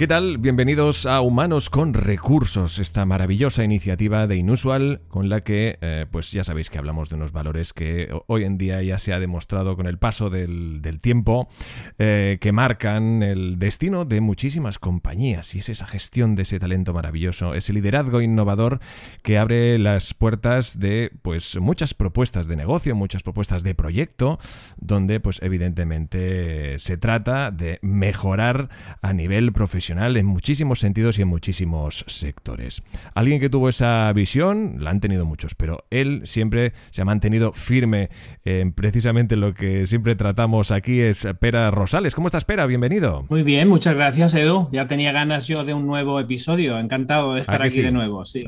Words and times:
¿Qué 0.00 0.06
tal? 0.06 0.38
Bienvenidos 0.38 1.04
a 1.04 1.20
Humanos 1.20 1.68
con 1.68 1.92
Recursos, 1.92 2.78
esta 2.78 3.04
maravillosa 3.04 3.64
iniciativa 3.64 4.26
de 4.26 4.36
Inusual 4.36 5.02
con 5.08 5.28
la 5.28 5.42
que, 5.42 5.76
eh, 5.82 6.06
pues 6.10 6.32
ya 6.32 6.42
sabéis 6.42 6.70
que 6.70 6.78
hablamos 6.78 7.10
de 7.10 7.16
unos 7.16 7.32
valores 7.32 7.74
que 7.74 8.08
hoy 8.26 8.44
en 8.44 8.56
día 8.56 8.80
ya 8.82 8.96
se 8.96 9.12
ha 9.12 9.20
demostrado 9.20 9.76
con 9.76 9.86
el 9.86 9.98
paso 9.98 10.30
del, 10.30 10.80
tiempo 11.02 11.48
eh, 11.98 12.38
que 12.40 12.50
marcan 12.50 13.22
el 13.22 13.58
destino 13.58 14.06
de 14.06 14.22
muchísimas 14.22 14.78
compañías 14.78 15.54
y 15.54 15.58
es 15.58 15.68
esa 15.68 15.86
gestión 15.86 16.34
de 16.34 16.42
ese 16.42 16.58
talento 16.58 16.94
maravilloso, 16.94 17.52
ese 17.52 17.74
liderazgo 17.74 18.22
innovador 18.22 18.80
que 19.22 19.36
abre 19.36 19.78
las 19.78 20.14
puertas 20.14 20.80
de 20.80 21.12
pues 21.20 21.60
muchas 21.60 21.92
propuestas 21.92 22.46
de 22.46 22.56
negocio, 22.56 22.96
muchas 22.96 23.22
propuestas 23.22 23.64
de 23.64 23.74
proyecto, 23.74 24.38
donde 24.78 25.20
pues 25.20 25.42
evidentemente 25.42 26.78
se 26.78 26.96
trata 26.96 27.50
de 27.50 27.78
mejorar 27.82 28.70
a 29.02 29.12
nivel 29.12 29.52
profesional 29.52 29.89
en 29.90 30.26
muchísimos 30.26 30.78
sentidos 30.78 31.18
y 31.18 31.22
en 31.22 31.28
muchísimos 31.28 32.04
sectores. 32.06 32.82
Alguien 33.14 33.40
que 33.40 33.50
tuvo 33.50 33.68
esa 33.68 34.12
visión, 34.12 34.76
la 34.78 34.90
han 34.90 35.00
tenido 35.00 35.26
muchos, 35.26 35.54
pero 35.56 35.84
él 35.90 36.22
siempre 36.24 36.72
se 36.90 37.02
ha 37.02 37.04
mantenido 37.04 37.52
firme 37.52 38.08
en 38.44 38.72
precisamente 38.72 39.34
lo 39.36 39.52
que 39.52 39.86
siempre 39.86 40.14
tratamos 40.14 40.70
aquí 40.70 41.00
es 41.00 41.26
Pera 41.40 41.72
Rosales. 41.72 42.14
¿Cómo 42.14 42.28
estás, 42.28 42.44
Pera? 42.44 42.66
Bienvenido. 42.66 43.26
Muy 43.28 43.42
bien, 43.42 43.68
muchas 43.68 43.96
gracias, 43.96 44.32
Edu. 44.34 44.68
Ya 44.70 44.86
tenía 44.86 45.10
ganas 45.10 45.48
yo 45.48 45.64
de 45.64 45.74
un 45.74 45.86
nuevo 45.86 46.20
episodio. 46.20 46.78
Encantado 46.78 47.34
de 47.34 47.40
estar 47.40 47.60
aquí 47.60 47.82
de 47.82 47.90
nuevo. 47.90 48.24
Sí. 48.24 48.44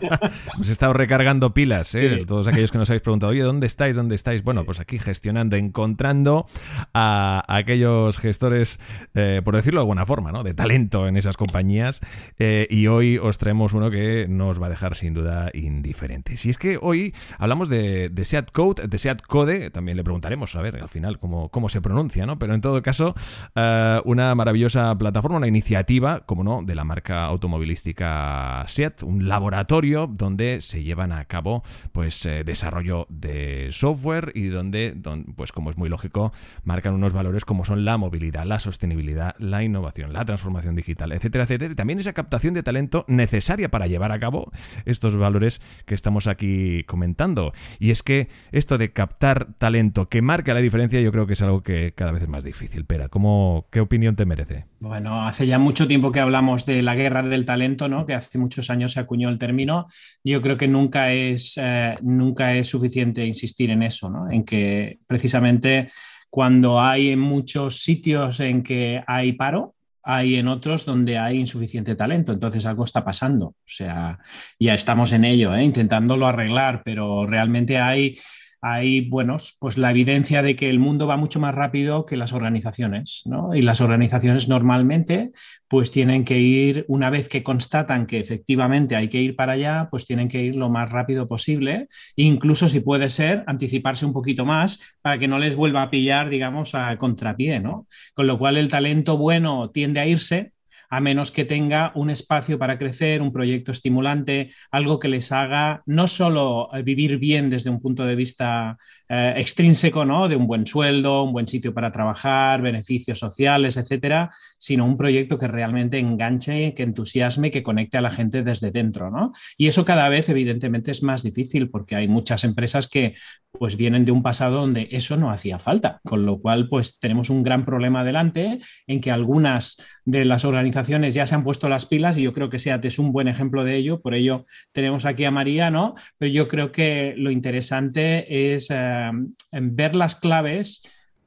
Hemos 0.54 0.68
estado 0.68 0.94
recargando 0.94 1.52
pilas, 1.52 1.94
¿eh? 1.94 2.24
Todos 2.26 2.48
aquellos 2.48 2.72
que 2.72 2.78
nos 2.78 2.88
habéis 2.88 3.02
preguntado, 3.02 3.32
oye, 3.32 3.42
¿dónde 3.42 3.66
estáis? 3.66 3.96
¿Dónde 3.96 4.14
estáis? 4.14 4.42
Bueno, 4.42 4.64
pues 4.64 4.80
aquí 4.80 4.98
gestionando, 4.98 5.56
encontrando 5.56 6.46
a 6.94 7.44
aquellos 7.48 8.18
gestores, 8.18 8.80
eh, 9.14 9.42
por 9.44 9.54
decirlo 9.54 9.80
de 9.80 9.82
alguna 9.82 10.06
forma, 10.06 10.32
¿no? 10.32 10.42
De 10.42 10.54
talento 10.54 10.85
en 10.92 11.16
esas 11.16 11.36
compañías 11.36 12.00
eh, 12.38 12.66
y 12.70 12.86
hoy 12.86 13.18
os 13.18 13.38
traemos 13.38 13.72
uno 13.72 13.90
que 13.90 14.26
no 14.28 14.48
os 14.48 14.60
va 14.60 14.66
a 14.66 14.70
dejar 14.70 14.94
sin 14.94 15.14
duda 15.14 15.50
indiferente. 15.52 16.36
Si 16.36 16.50
es 16.50 16.58
que 16.58 16.78
hoy 16.80 17.14
hablamos 17.38 17.68
de, 17.68 18.08
de 18.08 18.24
Seat 18.24 18.50
Code, 18.52 18.86
de 18.86 18.98
Seat 18.98 19.22
Code, 19.22 19.70
también 19.70 19.96
le 19.96 20.04
preguntaremos 20.04 20.54
a 20.54 20.62
ver 20.62 20.76
al 20.76 20.88
final 20.88 21.18
cómo, 21.18 21.48
cómo 21.48 21.68
se 21.68 21.80
pronuncia, 21.80 22.26
¿no? 22.26 22.38
Pero 22.38 22.54
en 22.54 22.60
todo 22.60 22.82
caso, 22.82 23.14
eh, 23.54 24.00
una 24.04 24.34
maravillosa 24.34 24.96
plataforma, 24.96 25.38
una 25.38 25.48
iniciativa, 25.48 26.20
como 26.20 26.44
no, 26.44 26.62
de 26.62 26.74
la 26.74 26.84
marca 26.84 27.24
automovilística 27.24 28.64
Seat, 28.68 29.02
un 29.02 29.28
laboratorio 29.28 30.06
donde 30.06 30.60
se 30.60 30.82
llevan 30.82 31.12
a 31.12 31.24
cabo 31.24 31.62
pues 31.92 32.24
eh, 32.26 32.44
desarrollo 32.44 33.06
de 33.08 33.68
software 33.72 34.32
y 34.34 34.46
donde, 34.46 34.96
pues 35.36 35.52
como 35.52 35.70
es 35.70 35.76
muy 35.76 35.88
lógico, 35.88 36.32
marcan 36.64 36.94
unos 36.94 37.12
valores 37.12 37.44
como 37.44 37.64
son 37.64 37.84
la 37.84 37.96
movilidad, 37.96 38.44
la 38.44 38.60
sostenibilidad, 38.60 39.34
la 39.38 39.62
innovación, 39.62 40.12
la 40.12 40.24
transformación 40.24 40.65
digital, 40.74 41.12
etcétera, 41.12 41.44
etcétera. 41.44 41.72
Y 41.72 41.76
también 41.76 41.98
esa 41.98 42.12
captación 42.12 42.54
de 42.54 42.62
talento 42.62 43.04
necesaria 43.08 43.70
para 43.70 43.86
llevar 43.86 44.12
a 44.12 44.18
cabo 44.18 44.50
estos 44.84 45.16
valores 45.16 45.60
que 45.84 45.94
estamos 45.94 46.26
aquí 46.26 46.82
comentando. 46.84 47.52
Y 47.78 47.90
es 47.90 48.02
que 48.02 48.28
esto 48.52 48.78
de 48.78 48.92
captar 48.92 49.54
talento 49.58 50.08
que 50.08 50.22
marca 50.22 50.54
la 50.54 50.60
diferencia, 50.60 51.00
yo 51.00 51.12
creo 51.12 51.26
que 51.26 51.34
es 51.34 51.42
algo 51.42 51.62
que 51.62 51.92
cada 51.94 52.12
vez 52.12 52.22
es 52.22 52.28
más 52.28 52.44
difícil. 52.44 52.84
Pera, 52.84 53.08
¿cómo, 53.08 53.66
¿qué 53.70 53.80
opinión 53.80 54.16
te 54.16 54.24
merece? 54.24 54.64
Bueno, 54.80 55.26
hace 55.26 55.46
ya 55.46 55.58
mucho 55.58 55.86
tiempo 55.86 56.12
que 56.12 56.20
hablamos 56.20 56.66
de 56.66 56.82
la 56.82 56.94
guerra 56.94 57.22
del 57.22 57.46
talento, 57.46 57.88
¿no? 57.88 58.06
Que 58.06 58.14
hace 58.14 58.38
muchos 58.38 58.70
años 58.70 58.92
se 58.92 59.00
acuñó 59.00 59.28
el 59.28 59.38
término. 59.38 59.84
Yo 60.24 60.42
creo 60.42 60.56
que 60.56 60.68
nunca 60.68 61.12
es, 61.12 61.54
eh, 61.56 61.96
nunca 62.02 62.54
es 62.54 62.68
suficiente 62.68 63.24
insistir 63.24 63.70
en 63.70 63.82
eso, 63.82 64.10
¿no? 64.10 64.30
En 64.30 64.44
que 64.44 64.98
precisamente 65.06 65.90
cuando 66.30 66.80
hay 66.80 67.10
en 67.10 67.20
muchos 67.20 67.82
sitios 67.82 68.40
en 68.40 68.62
que 68.62 69.02
hay 69.06 69.32
paro, 69.32 69.75
hay 70.08 70.36
en 70.36 70.46
otros 70.46 70.84
donde 70.84 71.18
hay 71.18 71.36
insuficiente 71.36 71.96
talento, 71.96 72.32
entonces 72.32 72.64
algo 72.64 72.84
está 72.84 73.04
pasando. 73.04 73.46
O 73.46 73.56
sea, 73.66 74.20
ya 74.58 74.74
estamos 74.74 75.10
en 75.10 75.24
ello, 75.24 75.52
¿eh? 75.54 75.64
intentándolo 75.64 76.28
arreglar, 76.28 76.82
pero 76.84 77.26
realmente 77.26 77.78
hay 77.78 78.16
hay, 78.60 79.08
bueno, 79.08 79.36
pues 79.58 79.78
la 79.78 79.90
evidencia 79.90 80.42
de 80.42 80.56
que 80.56 80.70
el 80.70 80.78
mundo 80.78 81.06
va 81.06 81.16
mucho 81.16 81.40
más 81.40 81.54
rápido 81.54 82.06
que 82.06 82.16
las 82.16 82.32
organizaciones, 82.32 83.22
¿no? 83.24 83.54
Y 83.54 83.62
las 83.62 83.80
organizaciones 83.80 84.48
normalmente, 84.48 85.32
pues 85.68 85.90
tienen 85.90 86.24
que 86.24 86.38
ir, 86.38 86.84
una 86.88 87.10
vez 87.10 87.28
que 87.28 87.42
constatan 87.42 88.06
que 88.06 88.18
efectivamente 88.18 88.96
hay 88.96 89.08
que 89.08 89.20
ir 89.20 89.36
para 89.36 89.52
allá, 89.52 89.88
pues 89.90 90.06
tienen 90.06 90.28
que 90.28 90.42
ir 90.42 90.56
lo 90.56 90.68
más 90.68 90.90
rápido 90.90 91.28
posible, 91.28 91.88
incluso 92.16 92.68
si 92.68 92.80
puede 92.80 93.08
ser, 93.10 93.44
anticiparse 93.46 94.06
un 94.06 94.12
poquito 94.12 94.44
más 94.44 94.80
para 95.02 95.18
que 95.18 95.28
no 95.28 95.38
les 95.38 95.56
vuelva 95.56 95.82
a 95.82 95.90
pillar, 95.90 96.28
digamos, 96.28 96.74
a 96.74 96.96
contrapié, 96.96 97.60
¿no? 97.60 97.86
Con 98.14 98.26
lo 98.26 98.38
cual 98.38 98.56
el 98.56 98.68
talento 98.68 99.16
bueno 99.16 99.70
tiende 99.70 100.00
a 100.00 100.06
irse, 100.06 100.52
a 100.88 101.00
menos 101.00 101.30
que 101.30 101.44
tenga 101.44 101.92
un 101.94 102.10
espacio 102.10 102.58
para 102.58 102.78
crecer, 102.78 103.22
un 103.22 103.32
proyecto 103.32 103.72
estimulante, 103.72 104.50
algo 104.70 104.98
que 104.98 105.08
les 105.08 105.32
haga 105.32 105.82
no 105.86 106.06
solo 106.06 106.68
eh, 106.72 106.82
vivir 106.82 107.18
bien 107.18 107.50
desde 107.50 107.70
un 107.70 107.80
punto 107.80 108.04
de 108.04 108.16
vista 108.16 108.76
eh, 109.08 109.34
extrínseco, 109.36 110.04
¿no? 110.04 110.28
De 110.28 110.34
un 110.34 110.48
buen 110.48 110.66
sueldo, 110.66 111.22
un 111.22 111.32
buen 111.32 111.46
sitio 111.46 111.72
para 111.72 111.92
trabajar, 111.92 112.60
beneficios 112.60 113.20
sociales, 113.20 113.76
etcétera, 113.76 114.30
sino 114.58 114.84
un 114.84 114.96
proyecto 114.96 115.38
que 115.38 115.46
realmente 115.46 115.98
enganche, 115.98 116.74
que 116.74 116.82
entusiasme, 116.82 117.52
que 117.52 117.62
conecte 117.62 117.98
a 117.98 118.00
la 118.00 118.10
gente 118.10 118.42
desde 118.42 118.72
dentro, 118.72 119.10
¿no? 119.10 119.32
Y 119.56 119.68
eso 119.68 119.84
cada 119.84 120.08
vez, 120.08 120.28
evidentemente, 120.28 120.90
es 120.90 121.04
más 121.04 121.22
difícil 121.22 121.70
porque 121.70 121.94
hay 121.94 122.08
muchas 122.08 122.42
empresas 122.42 122.88
que 122.88 123.14
pues 123.52 123.76
vienen 123.76 124.04
de 124.04 124.12
un 124.12 124.22
pasado 124.22 124.56
donde 124.56 124.88
eso 124.90 125.16
no 125.16 125.30
hacía 125.30 125.58
falta, 125.58 126.00
con 126.04 126.26
lo 126.26 126.40
cual 126.40 126.68
pues 126.68 126.98
tenemos 126.98 127.30
un 127.30 127.42
gran 127.42 127.64
problema 127.64 128.00
adelante 128.00 128.58
en 128.86 129.00
que 129.00 129.10
algunas 129.10 129.80
de 130.04 130.24
las 130.24 130.44
organizaciones 130.44 130.76
ya 130.88 131.26
se 131.26 131.34
han 131.34 131.42
puesto 131.42 131.68
las 131.68 131.86
pilas 131.86 132.16
y 132.16 132.22
yo 132.22 132.32
creo 132.32 132.50
que 132.50 132.58
SEAT 132.58 132.84
es 132.84 132.98
un 132.98 133.12
buen 133.12 133.28
ejemplo 133.28 133.64
de 133.64 133.76
ello, 133.76 134.00
por 134.00 134.14
ello 134.14 134.46
tenemos 134.72 135.04
aquí 135.04 135.24
a 135.24 135.30
María, 135.30 135.70
¿no? 135.70 135.94
Pero 136.18 136.32
yo 136.32 136.48
creo 136.48 136.72
que 136.72 137.14
lo 137.16 137.30
interesante 137.30 138.54
es 138.54 138.68
eh, 138.70 139.10
ver 139.52 139.94
las 139.94 140.16
claves 140.16 140.82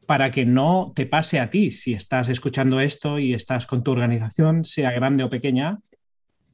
para 0.05 0.31
que 0.31 0.45
no 0.45 0.91
te 0.95 1.05
pase 1.05 1.39
a 1.39 1.49
ti 1.49 1.71
si 1.71 1.93
estás 1.93 2.29
escuchando 2.29 2.79
esto 2.79 3.19
y 3.19 3.33
estás 3.33 3.67
con 3.67 3.83
tu 3.83 3.91
organización, 3.91 4.65
sea 4.65 4.91
grande 4.91 5.23
o 5.23 5.29
pequeña, 5.29 5.79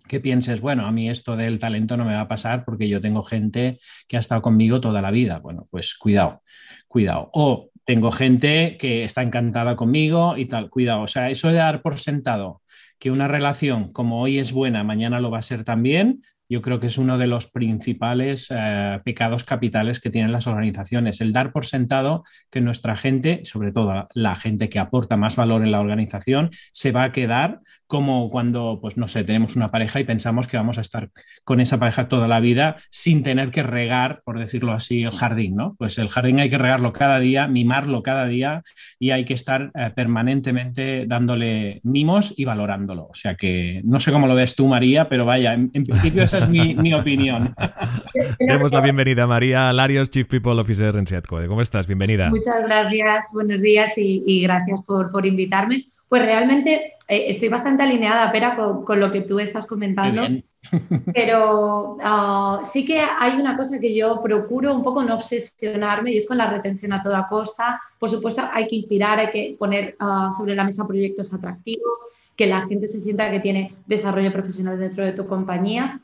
que 0.08 0.20
pienses, 0.20 0.62
bueno, 0.62 0.86
a 0.86 0.92
mí 0.92 1.10
esto 1.10 1.36
del 1.36 1.60
talento 1.60 1.98
no 1.98 2.06
me 2.06 2.14
va 2.14 2.22
a 2.22 2.28
pasar 2.28 2.64
porque 2.66 2.88
yo 2.88 3.02
tengo 3.02 3.24
gente 3.24 3.80
que 4.08 4.18
ha 4.18 4.20
estado 4.20 4.42
conmigo 4.42 4.82
toda 4.82 5.02
la 5.02 5.12
vida. 5.12 5.40
Bueno, 5.40 5.64
pues 5.72 5.96
cuidado, 5.96 6.42
cuidado. 6.88 7.30
O 7.34 7.70
tengo 7.86 8.12
gente 8.12 8.78
que 8.80 9.04
está 9.04 9.22
encantada 9.22 9.76
conmigo 9.76 10.38
y 10.38 10.46
tal, 10.46 10.70
cuidado. 10.70 11.04
O 11.04 11.08
sea, 11.08 11.30
eso 11.30 11.50
de 11.50 11.56
dar 11.56 11.82
por 11.82 12.00
sentado 12.00 12.62
que 13.00 13.12
una 13.12 13.28
relación 13.28 13.92
como 13.92 14.22
hoy 14.22 14.40
es 14.40 14.52
buena, 14.52 14.84
mañana 14.84 15.20
lo 15.20 15.30
va 15.32 15.40
a 15.40 15.44
ser 15.44 15.64
también, 15.64 16.22
yo 16.48 16.62
creo 16.62 16.80
que 16.80 16.88
es 16.88 16.98
uno 16.98 17.18
de 17.18 17.28
los 17.28 17.48
principales 17.48 18.48
eh, 18.56 19.00
pecados 19.04 19.44
capitales 19.44 20.00
que 20.00 20.12
tienen 20.12 20.32
las 20.32 20.48
organizaciones, 20.48 21.20
el 21.22 21.34
dar 21.34 21.52
por 21.52 21.66
sentado 21.66 22.24
que 22.52 22.62
nuestra 22.62 22.96
gente, 22.96 23.42
sobre 23.46 23.72
todo 23.72 24.08
la 24.14 24.36
gente 24.36 24.70
que 24.70 24.80
aporta 24.80 25.18
más 25.18 25.36
valor 25.36 25.64
en 25.64 25.72
la 25.72 25.80
organización, 25.80 26.52
se 26.72 26.92
va 26.92 27.04
a 27.04 27.12
quedar 27.12 27.62
como 27.88 28.30
cuando, 28.30 28.80
pues 28.82 28.98
no 28.98 29.08
sé, 29.08 29.24
tenemos 29.24 29.56
una 29.56 29.70
pareja 29.70 30.00
y 30.00 30.04
pensamos 30.04 30.48
que 30.48 30.58
vamos 30.58 30.78
a 30.78 30.82
estar 30.82 31.10
con 31.44 31.60
esa 31.60 31.80
pareja 31.80 32.08
toda 32.08 32.28
la 32.28 32.40
vida 32.40 32.78
sin 32.90 33.24
tener 33.24 33.52
que 33.52 33.64
regar, 33.64 34.22
por 34.26 34.40
decirlo 34.40 34.74
así, 34.74 35.04
el 35.04 35.12
jardín, 35.12 35.56
¿no? 35.56 35.76
Pues 35.78 35.98
el 35.98 36.10
jardín 36.10 36.40
hay 36.40 36.50
que 36.50 36.58
regarlo 36.58 36.94
cada 36.94 37.20
día, 37.20 37.48
mimarlo 37.48 38.02
cada 38.02 38.26
día 38.26 38.64
y 39.00 39.12
hay 39.12 39.26
que 39.26 39.34
estar 39.34 39.72
eh, 39.76 39.92
permanentemente 39.96 41.06
dándole 41.08 41.82
mimos 41.84 42.34
y 42.36 42.46
valorándolo. 42.46 43.08
O 43.08 43.16
sea 43.16 43.36
que 43.36 43.82
no 43.84 44.00
sé 44.00 44.12
cómo 44.12 44.28
lo 44.28 44.36
ves 44.36 44.56
tú, 44.56 44.68
María, 44.68 45.08
pero 45.08 45.26
vaya, 45.26 45.54
en, 45.54 45.70
principio 45.70 46.24
esa 46.24 46.40
es 46.40 46.50
mi, 46.50 46.94
opinión. 46.94 47.54
Demos 48.40 48.72
la 48.72 48.82
bienvenida 48.82 49.24
a 49.24 49.28
María 49.28 49.72
Larios, 49.74 50.10
Chief 50.10 50.28
People 50.28 50.60
Officer 50.60 50.96
en 50.96 51.06
Seatcode. 51.06 51.48
¿Cómo 51.48 51.62
estás? 51.62 51.88
Bienvenida. 51.88 52.30
Muchas 52.30 52.64
gracias, 52.64 53.30
buenos 53.34 53.62
días 53.62 53.94
y, 53.98 54.42
gracias 54.42 54.82
por, 54.82 55.12
por 55.12 55.26
invitarme. 55.26 55.86
Pues 56.08 56.24
realmente 56.24 56.95
eh, 57.08 57.26
estoy 57.28 57.50
bastante 57.50 57.84
alineada, 57.84 58.32
Pera, 58.32 58.56
con, 58.56 59.00
lo 59.00 59.12
que 59.12 59.22
tú 59.22 59.40
estás 59.40 59.66
comentando. 59.66 60.24
Pero 61.14 61.98
ah, 62.02 62.62
sí 62.64 62.84
que 62.84 63.00
hay 63.00 63.40
una 63.40 63.56
cosa 63.56 63.80
que 63.80 63.94
yo 63.94 64.22
procuro 64.24 64.74
un 64.74 64.84
poco 64.84 65.04
no 65.04 65.14
obsesionarme 65.14 66.12
y 66.12 66.18
es 66.18 66.28
con 66.28 66.40
la 66.40 66.50
retención 66.50 66.94
a 66.94 67.02
toda 67.02 67.28
costa. 67.28 67.80
Por 68.00 68.10
supuesto, 68.10 68.42
hay 68.52 68.66
que 68.68 68.78
inspirar, 68.78 69.20
hay 69.20 69.30
que 69.30 69.56
poner 69.60 69.96
ah, 70.00 70.30
sobre 70.36 70.56
la 70.56 70.64
mesa 70.64 70.88
proyectos 70.88 71.32
atractivos, 71.34 71.94
que 72.36 72.48
la 72.48 72.66
gente 72.66 72.88
se 72.88 73.00
sienta 73.00 73.30
que 73.30 73.40
tiene 73.40 73.72
desarrollo 73.86 74.32
profesional 74.32 74.80
dentro 74.80 75.06
de 75.06 75.14
tu 75.14 75.28
compañía. 75.28 76.00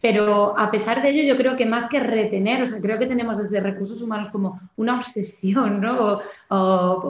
Pero 0.00 0.56
a 0.56 0.70
pesar 0.70 1.02
de 1.02 1.10
ello, 1.10 1.22
yo 1.22 1.36
creo 1.36 1.56
que 1.56 1.66
más 1.66 1.86
que 1.86 1.98
retener, 1.98 2.62
o 2.62 2.66
sea, 2.66 2.80
creo 2.80 2.98
que 2.98 3.06
tenemos 3.06 3.38
desde 3.38 3.58
recursos 3.58 4.02
humanos 4.02 4.28
como 4.28 4.60
una 4.76 4.96
obsesión, 4.96 5.80
¿no? 5.80 6.20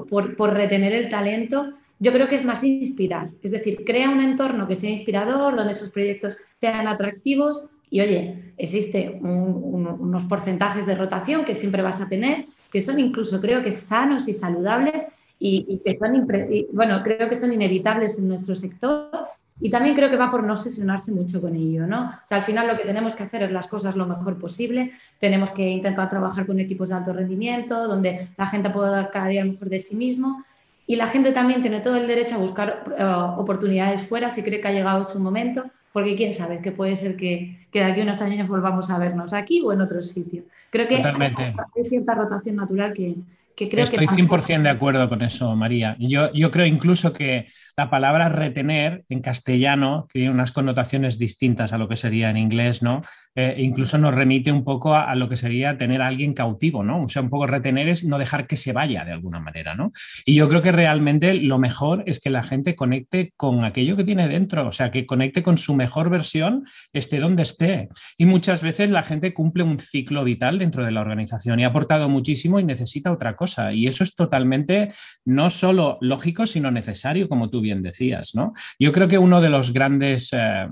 por, 0.08 0.36
por 0.36 0.54
retener 0.54 0.92
el 0.92 1.10
talento 1.10 1.72
yo 2.04 2.12
creo 2.12 2.28
que 2.28 2.34
es 2.34 2.44
más 2.44 2.62
inspirar, 2.62 3.30
es 3.42 3.50
decir, 3.50 3.82
crea 3.84 4.10
un 4.10 4.20
entorno 4.20 4.68
que 4.68 4.76
sea 4.76 4.90
inspirador, 4.90 5.56
donde 5.56 5.72
sus 5.72 5.90
proyectos 5.90 6.36
sean 6.60 6.86
atractivos 6.86 7.64
y 7.88 8.02
oye, 8.02 8.52
existe 8.58 9.18
unos 9.22 10.24
porcentajes 10.24 10.84
de 10.84 10.96
rotación 10.96 11.46
que 11.46 11.54
siempre 11.54 11.80
vas 11.80 12.02
a 12.02 12.08
tener, 12.08 12.44
que 12.70 12.82
son 12.82 13.00
incluso 13.00 13.40
creo 13.40 13.62
que 13.62 13.70
sanos 13.70 14.28
y 14.28 14.34
saludables 14.34 15.06
y, 15.38 15.80
que 15.82 15.94
son, 15.94 16.28
bueno, 16.74 17.02
creo 17.02 17.28
que 17.28 17.34
son 17.34 17.54
inevitables 17.54 18.18
en 18.18 18.28
nuestro 18.28 18.54
sector 18.54 19.10
y 19.58 19.70
también 19.70 19.94
creo 19.94 20.10
que 20.10 20.16
va 20.16 20.30
por 20.30 20.42
no 20.42 20.56
sesionarse 20.56 21.10
mucho 21.10 21.40
con 21.40 21.54
ello, 21.56 21.86
¿no? 21.86 22.08
O 22.08 22.26
sea, 22.26 22.38
al 22.38 22.44
final 22.44 22.66
lo 22.66 22.76
que 22.76 22.84
tenemos 22.84 23.14
que 23.14 23.22
hacer 23.22 23.44
es 23.44 23.50
las 23.50 23.66
cosas 23.66 23.96
lo 23.96 24.04
mejor 24.04 24.38
posible, 24.38 24.92
tenemos 25.20 25.50
que 25.50 25.66
intentar 25.66 26.10
trabajar 26.10 26.44
con 26.44 26.60
equipos 26.60 26.90
de 26.90 26.96
alto 26.96 27.14
rendimiento, 27.14 27.88
donde 27.88 28.28
la 28.36 28.46
gente 28.46 28.68
pueda 28.68 28.90
dar 28.90 29.10
cada 29.10 29.28
día 29.28 29.44
mejor 29.44 29.70
de 29.70 29.80
sí 29.80 29.96
mismo 29.96 30.44
y 30.86 30.96
la 30.96 31.06
gente 31.06 31.32
también 31.32 31.62
tiene 31.62 31.80
todo 31.80 31.96
el 31.96 32.06
derecho 32.06 32.36
a 32.36 32.38
buscar 32.38 32.84
eh, 32.98 33.04
oportunidades 33.36 34.06
fuera 34.06 34.28
si 34.30 34.42
cree 34.42 34.60
que 34.60 34.68
ha 34.68 34.72
llegado 34.72 35.04
su 35.04 35.18
momento, 35.18 35.64
porque 35.92 36.16
quién 36.16 36.34
sabe, 36.34 36.54
es 36.54 36.60
que 36.60 36.72
puede 36.72 36.96
ser 36.96 37.16
que, 37.16 37.66
que, 37.70 37.78
de 37.78 37.84
aquí 37.86 38.00
a 38.00 38.04
unos 38.04 38.20
años 38.20 38.48
volvamos 38.48 38.90
a 38.90 38.98
vernos 38.98 39.32
aquí 39.32 39.62
o 39.62 39.72
en 39.72 39.80
otro 39.80 40.02
sitio. 40.02 40.42
Creo 40.70 40.88
que 40.88 40.96
hay 40.96 41.88
cierta 41.88 42.14
rotación 42.14 42.56
natural 42.56 42.92
que, 42.92 43.14
creo 43.56 43.84
Estoy 43.84 44.06
100% 44.06 44.62
de 44.62 44.68
acuerdo 44.68 45.08
con 45.08 45.22
eso, 45.22 45.54
María. 45.56 45.96
Yo, 45.98 46.32
yo 46.32 46.50
creo 46.50 46.66
incluso 46.66 47.12
que 47.12 47.48
la 47.76 47.90
palabra 47.90 48.28
retener 48.28 49.04
en 49.08 49.20
castellano 49.20 50.06
tiene 50.12 50.30
unas 50.30 50.52
connotaciones 50.52 51.18
distintas 51.18 51.72
a 51.72 51.78
lo 51.78 51.88
que 51.88 51.96
sería 51.96 52.30
en 52.30 52.36
inglés, 52.36 52.82
¿no? 52.82 53.02
Eh, 53.36 53.56
incluso 53.58 53.98
nos 53.98 54.14
remite 54.14 54.52
un 54.52 54.62
poco 54.62 54.94
a, 54.94 55.12
lo 55.16 55.28
que 55.28 55.36
sería 55.36 55.76
tener 55.76 56.02
a 56.02 56.06
alguien 56.06 56.34
cautivo, 56.34 56.84
¿no? 56.84 57.02
O 57.02 57.08
sea, 57.08 57.22
un 57.22 57.30
poco 57.30 57.48
retener 57.48 57.88
es 57.88 58.04
no 58.04 58.18
dejar 58.18 58.46
que 58.46 58.56
se 58.56 58.72
vaya 58.72 59.04
de 59.04 59.10
alguna 59.10 59.40
manera, 59.40 59.74
¿no? 59.74 59.90
Y 60.24 60.34
yo 60.34 60.48
creo 60.48 60.62
que 60.62 60.70
realmente 60.70 61.34
lo 61.34 61.58
mejor 61.58 62.04
es 62.06 62.20
que 62.20 62.30
la 62.30 62.44
gente 62.44 62.76
conecte 62.76 63.32
con 63.36 63.64
aquello 63.64 63.96
que 63.96 64.04
tiene 64.04 64.28
dentro, 64.28 64.68
o 64.68 64.72
sea, 64.72 64.92
que 64.92 65.04
conecte 65.04 65.42
con 65.42 65.58
su 65.58 65.74
mejor 65.74 66.10
versión, 66.10 66.64
esté 66.92 67.18
donde 67.18 67.42
esté. 67.42 67.88
Y 68.16 68.26
muchas 68.26 68.62
veces 68.62 68.90
la 68.90 69.02
gente 69.02 69.34
cumple 69.34 69.64
un 69.64 69.80
ciclo 69.80 70.22
vital 70.22 70.60
dentro 70.60 70.84
de 70.84 70.92
la 70.92 71.00
organización 71.00 71.58
y 71.58 71.64
ha 71.64 71.68
aportado 71.68 72.08
muchísimo 72.08 72.60
y 72.60 72.64
necesita 72.64 73.10
otra 73.10 73.34
cosa. 73.34 73.43
Y 73.72 73.86
eso 73.86 74.04
es 74.04 74.14
totalmente 74.14 74.92
no 75.24 75.50
solo 75.50 75.98
lógico, 76.00 76.46
sino 76.46 76.70
necesario, 76.70 77.28
como 77.28 77.50
tú 77.50 77.60
bien 77.60 77.82
decías, 77.82 78.34
¿no? 78.34 78.52
Yo 78.78 78.92
creo 78.92 79.08
que 79.08 79.18
uno 79.18 79.40
de 79.40 79.48
los 79.48 79.72
grandes 79.72 80.30
eh, 80.32 80.68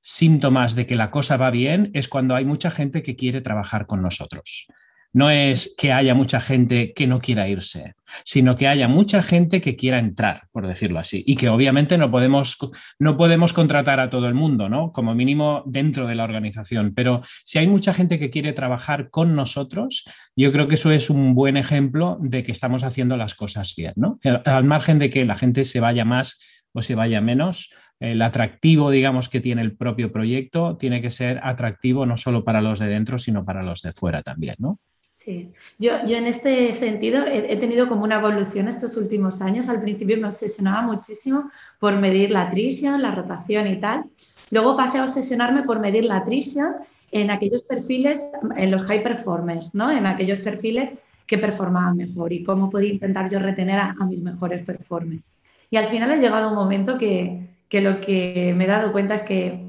síntomas 0.00 0.74
de 0.74 0.86
que 0.86 0.94
la 0.94 1.10
cosa 1.10 1.36
va 1.36 1.50
bien 1.50 1.90
es 1.94 2.08
cuando 2.08 2.34
hay 2.34 2.44
mucha 2.44 2.70
gente 2.70 3.02
que 3.02 3.16
quiere 3.16 3.40
trabajar 3.40 3.86
con 3.86 4.02
nosotros. 4.02 4.66
No 5.12 5.30
es 5.30 5.74
que 5.76 5.92
haya 5.92 6.14
mucha 6.14 6.40
gente 6.40 6.92
que 6.94 7.06
no 7.06 7.20
quiera 7.20 7.48
irse, 7.48 7.94
sino 8.24 8.56
que 8.56 8.68
haya 8.68 8.88
mucha 8.88 9.22
gente 9.22 9.60
que 9.60 9.76
quiera 9.76 9.98
entrar, 9.98 10.48
por 10.52 10.66
decirlo 10.66 10.98
así, 10.98 11.22
y 11.26 11.36
que 11.36 11.48
obviamente 11.48 11.98
no 11.98 12.10
podemos, 12.10 12.56
no 12.98 13.16
podemos 13.16 13.52
contratar 13.52 14.00
a 14.00 14.08
todo 14.08 14.26
el 14.26 14.34
mundo, 14.34 14.68
¿no? 14.68 14.90
Como 14.92 15.14
mínimo 15.14 15.62
dentro 15.66 16.06
de 16.06 16.14
la 16.14 16.24
organización, 16.24 16.94
pero 16.94 17.20
si 17.44 17.58
hay 17.58 17.66
mucha 17.66 17.92
gente 17.92 18.18
que 18.18 18.30
quiere 18.30 18.52
trabajar 18.52 19.10
con 19.10 19.34
nosotros, 19.34 20.04
yo 20.34 20.50
creo 20.50 20.66
que 20.66 20.76
eso 20.76 20.90
es 20.90 21.10
un 21.10 21.34
buen 21.34 21.56
ejemplo 21.56 22.18
de 22.20 22.42
que 22.42 22.52
estamos 22.52 22.82
haciendo 22.82 23.16
las 23.16 23.34
cosas 23.34 23.74
bien, 23.76 23.92
¿no? 23.96 24.18
Al 24.44 24.64
margen 24.64 24.98
de 24.98 25.10
que 25.10 25.24
la 25.24 25.36
gente 25.36 25.64
se 25.64 25.80
vaya 25.80 26.04
más 26.04 26.40
o 26.72 26.80
se 26.80 26.94
vaya 26.94 27.20
menos, 27.20 27.70
el 28.00 28.20
atractivo, 28.22 28.90
digamos, 28.90 29.28
que 29.28 29.40
tiene 29.40 29.62
el 29.62 29.76
propio 29.76 30.10
proyecto 30.10 30.74
tiene 30.74 31.00
que 31.00 31.10
ser 31.10 31.38
atractivo 31.44 32.04
no 32.04 32.16
solo 32.16 32.42
para 32.44 32.60
los 32.60 32.80
de 32.80 32.88
dentro, 32.88 33.16
sino 33.16 33.44
para 33.44 33.62
los 33.62 33.82
de 33.82 33.92
fuera 33.92 34.22
también, 34.22 34.56
¿no? 34.58 34.80
Sí, 35.24 35.50
yo, 35.78 36.04
yo 36.04 36.16
en 36.16 36.26
este 36.26 36.72
sentido 36.72 37.24
he, 37.24 37.56
tenido 37.56 37.88
como 37.88 38.02
una 38.02 38.16
evolución 38.16 38.66
estos 38.66 38.96
últimos 38.96 39.40
años. 39.40 39.68
Al 39.68 39.80
principio 39.80 40.16
me 40.16 40.26
obsesionaba 40.26 40.82
muchísimo 40.82 41.48
por 41.78 41.96
medir 41.96 42.32
la 42.32 42.42
attrition, 42.42 43.00
la 43.00 43.14
rotación 43.14 43.68
y 43.68 43.78
tal. 43.78 44.02
Luego 44.50 44.76
pasé 44.76 44.98
a 44.98 45.04
obsesionarme 45.04 45.62
por 45.62 45.78
medir 45.78 46.06
la 46.06 46.16
attrition 46.16 46.74
en 47.12 47.30
aquellos 47.30 47.62
perfiles, 47.62 48.20
en 48.56 48.72
los 48.72 48.82
high 48.82 49.04
performers, 49.04 49.72
¿no? 49.74 49.92
En 49.92 50.06
aquellos 50.06 50.40
perfiles 50.40 50.92
que 51.24 51.38
performaban 51.38 51.96
mejor 51.96 52.32
y 52.32 52.42
cómo 52.42 52.68
podía 52.68 52.92
intentar 52.92 53.30
yo 53.30 53.38
retener 53.38 53.78
a, 53.78 53.94
a 53.96 54.06
mis 54.06 54.20
mejores 54.20 54.62
performers. 54.62 55.22
Y 55.70 55.76
al 55.76 55.86
final 55.86 56.10
ha 56.10 56.16
llegado 56.16 56.48
un 56.48 56.56
momento 56.56 56.98
que, 56.98 57.46
que 57.68 57.80
lo 57.80 58.00
que 58.00 58.54
me 58.56 58.64
he 58.64 58.66
dado 58.66 58.90
cuenta 58.90 59.14
es 59.14 59.22
que, 59.22 59.61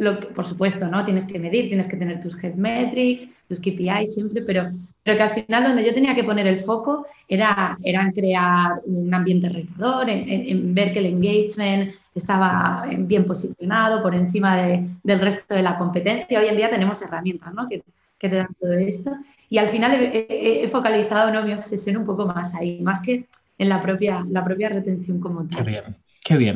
lo 0.00 0.18
por 0.18 0.46
supuesto, 0.46 0.86
¿no? 0.86 1.04
Tienes 1.04 1.26
que 1.26 1.38
medir, 1.38 1.68
tienes 1.68 1.86
que 1.86 1.96
tener 1.98 2.20
tus 2.20 2.34
head 2.42 2.54
metrics, 2.54 3.28
tus 3.46 3.60
KPIs 3.60 4.14
siempre, 4.14 4.40
pero, 4.40 4.72
pero 5.02 5.16
que 5.18 5.22
al 5.22 5.30
final 5.30 5.62
donde 5.62 5.84
yo 5.84 5.92
tenía 5.92 6.14
que 6.14 6.24
poner 6.24 6.46
el 6.46 6.60
foco 6.60 7.06
era, 7.28 7.78
era 7.82 8.02
en 8.02 8.12
crear 8.12 8.80
un 8.86 9.12
ambiente 9.12 9.50
retador, 9.50 10.08
en, 10.08 10.74
ver 10.74 10.94
que 10.94 11.00
el 11.00 11.06
engagement 11.06 11.92
estaba 12.14 12.84
bien 12.96 13.26
posicionado 13.26 14.02
por 14.02 14.14
encima 14.14 14.56
del 14.56 15.20
resto 15.20 15.54
de 15.54 15.62
la 15.62 15.76
competencia. 15.76 16.40
Hoy 16.40 16.48
en 16.48 16.56
día 16.56 16.70
tenemos 16.70 17.02
herramientas 17.02 17.52
¿no? 17.52 17.68
que, 17.68 17.82
que 18.18 18.28
te 18.30 18.36
dan 18.36 18.56
todo 18.58 18.72
esto. 18.72 19.12
Y 19.50 19.58
al 19.58 19.68
final 19.68 19.98
he, 20.14 20.66
focalizado 20.68 21.30
¿no? 21.30 21.44
mi 21.44 21.52
obsesión 21.52 21.98
un 21.98 22.06
poco 22.06 22.24
más 22.24 22.54
ahí, 22.54 22.80
más 22.80 23.00
que 23.00 23.26
en 23.58 23.68
la 23.68 23.82
propia, 23.82 24.24
la 24.30 24.42
propia 24.42 24.70
retención 24.70 25.20
como 25.20 25.46
tal. 25.46 25.58
Qué 25.58 25.70
bien, 25.70 25.84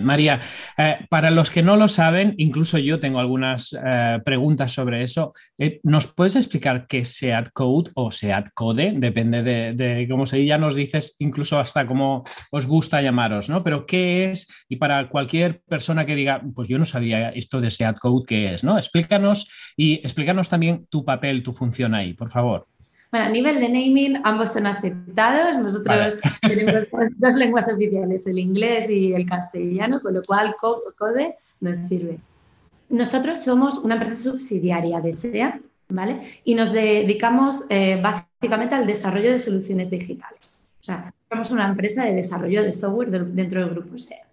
María. 0.03 0.41
Eh, 0.79 0.99
para 1.09 1.31
los 1.31 1.51
que 1.51 1.63
no 1.63 1.77
lo 1.77 1.89
saben, 1.89 2.35
incluso 2.39 2.79
yo 2.79 3.01
tengo 3.01 3.19
algunas 3.19 3.73
eh, 3.73 4.21
preguntas 4.25 4.73
sobre 4.73 5.03
eso. 5.03 5.33
Eh, 5.59 5.81
¿Nos 5.83 6.07
puedes 6.07 6.37
explicar 6.37 6.87
qué 6.87 7.01
es 7.01 7.17
SEAT 7.17 7.51
Code 7.53 7.91
o 7.95 8.11
SEAT 8.11 8.51
Code? 8.55 8.95
Depende 8.97 9.43
de, 9.43 10.07
cómo 10.09 10.27
se 10.27 10.45
ya 10.45 10.59
nos 10.59 10.75
dices, 10.75 11.17
incluso 11.19 11.59
hasta 11.59 11.87
cómo 11.87 12.25
os 12.51 12.67
gusta 12.67 13.03
llamaros, 13.03 13.49
¿no? 13.49 13.63
Pero 13.65 13.87
¿qué 13.87 14.31
es? 14.31 14.49
Y 14.69 14.77
para 14.77 15.09
cualquier 15.09 15.63
persona 15.63 16.07
que 16.07 16.15
diga, 16.15 16.43
pues 16.55 16.69
yo 16.69 16.79
no 16.79 16.85
sabía 16.85 17.31
esto 17.31 17.61
de 17.61 17.71
SEAT 17.71 17.99
Code, 17.99 18.25
¿qué 18.27 18.55
es? 18.55 18.65
¿no? 18.65 18.79
Explícanos 18.79 19.49
y 19.77 19.95
explícanos 19.95 20.49
también 20.49 20.87
tu 20.89 21.05
papel, 21.05 21.43
tu 21.43 21.53
función 21.53 21.95
ahí, 21.95 22.15
por 22.15 22.31
favor. 22.31 22.69
Bueno, 23.15 23.29
a 23.29 23.31
nivel 23.31 23.61
de 23.61 23.69
naming, 23.69 24.21
ambos 24.25 24.55
son 24.55 24.67
aceptados. 24.67 25.57
Nosotros 25.57 26.17
tenemos 26.41 26.89
dos 27.17 27.35
lenguas 27.37 27.73
oficiales, 27.73 28.27
el 28.27 28.41
inglés 28.41 28.91
y 28.91 29.13
el 29.13 29.25
castellano, 29.25 30.01
con 30.01 30.15
lo 30.15 30.23
cual 30.25 30.57
Code 30.61 31.37
nos 31.61 31.79
sirve. 31.79 32.19
Nosotros 32.89 33.39
somos 33.45 33.79
una 33.79 33.95
empresa 33.95 34.17
subsidiaria 34.17 35.01
de 35.01 35.13
SEA, 35.13 35.61
¿vale? 35.91 36.41
Y 36.43 36.57
nos 36.57 36.73
dedicamos 36.73 37.63
eh, 37.69 38.01
básicamente 38.03 38.75
al 38.75 38.85
desarrollo 38.85 39.31
de 39.31 39.39
soluciones 39.39 39.91
digitales. 39.91 40.59
O 40.81 40.85
sea, 40.85 41.15
somos 41.31 41.53
una 41.53 41.69
empresa 41.69 42.07
de 42.07 42.15
desarrollo 42.15 42.65
de 42.65 42.73
software 42.73 43.11
dentro 43.11 43.61
del 43.61 43.71
grupo 43.71 43.97
SEA. 43.97 44.27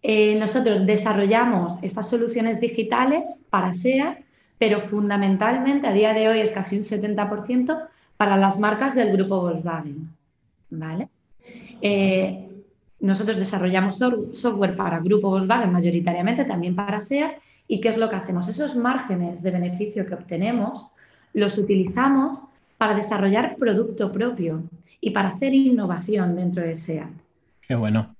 Eh, 0.00 0.36
nosotros 0.38 0.86
desarrollamos 0.86 1.80
estas 1.82 2.08
soluciones 2.08 2.60
digitales 2.60 3.36
para 3.50 3.74
SEA 3.74 4.20
pero 4.62 4.80
fundamentalmente 4.80 5.88
a 5.88 5.92
día 5.92 6.14
de 6.14 6.28
hoy 6.28 6.38
es 6.38 6.52
casi 6.52 6.76
un 6.76 6.84
70% 6.84 7.82
para 8.16 8.36
las 8.36 8.60
marcas 8.60 8.94
del 8.94 9.10
grupo 9.10 9.40
Volkswagen. 9.40 10.08
¿vale? 10.70 11.08
Eh, 11.80 12.48
nosotros 13.00 13.38
desarrollamos 13.38 13.98
software 13.98 14.76
para 14.76 15.00
grupo 15.00 15.30
Volkswagen 15.30 15.72
mayoritariamente, 15.72 16.44
también 16.44 16.76
para 16.76 17.00
SEA, 17.00 17.34
y 17.66 17.80
¿qué 17.80 17.88
es 17.88 17.96
lo 17.96 18.08
que 18.08 18.14
hacemos? 18.14 18.46
Esos 18.46 18.76
márgenes 18.76 19.42
de 19.42 19.50
beneficio 19.50 20.06
que 20.06 20.14
obtenemos 20.14 20.92
los 21.34 21.58
utilizamos 21.58 22.40
para 22.78 22.94
desarrollar 22.94 23.56
producto 23.56 24.12
propio 24.12 24.62
y 25.00 25.10
para 25.10 25.30
hacer 25.30 25.54
innovación 25.54 26.36
dentro 26.36 26.62
de 26.62 26.76
SEA. 26.76 27.10
Qué 27.66 27.74
bueno, 27.74 28.14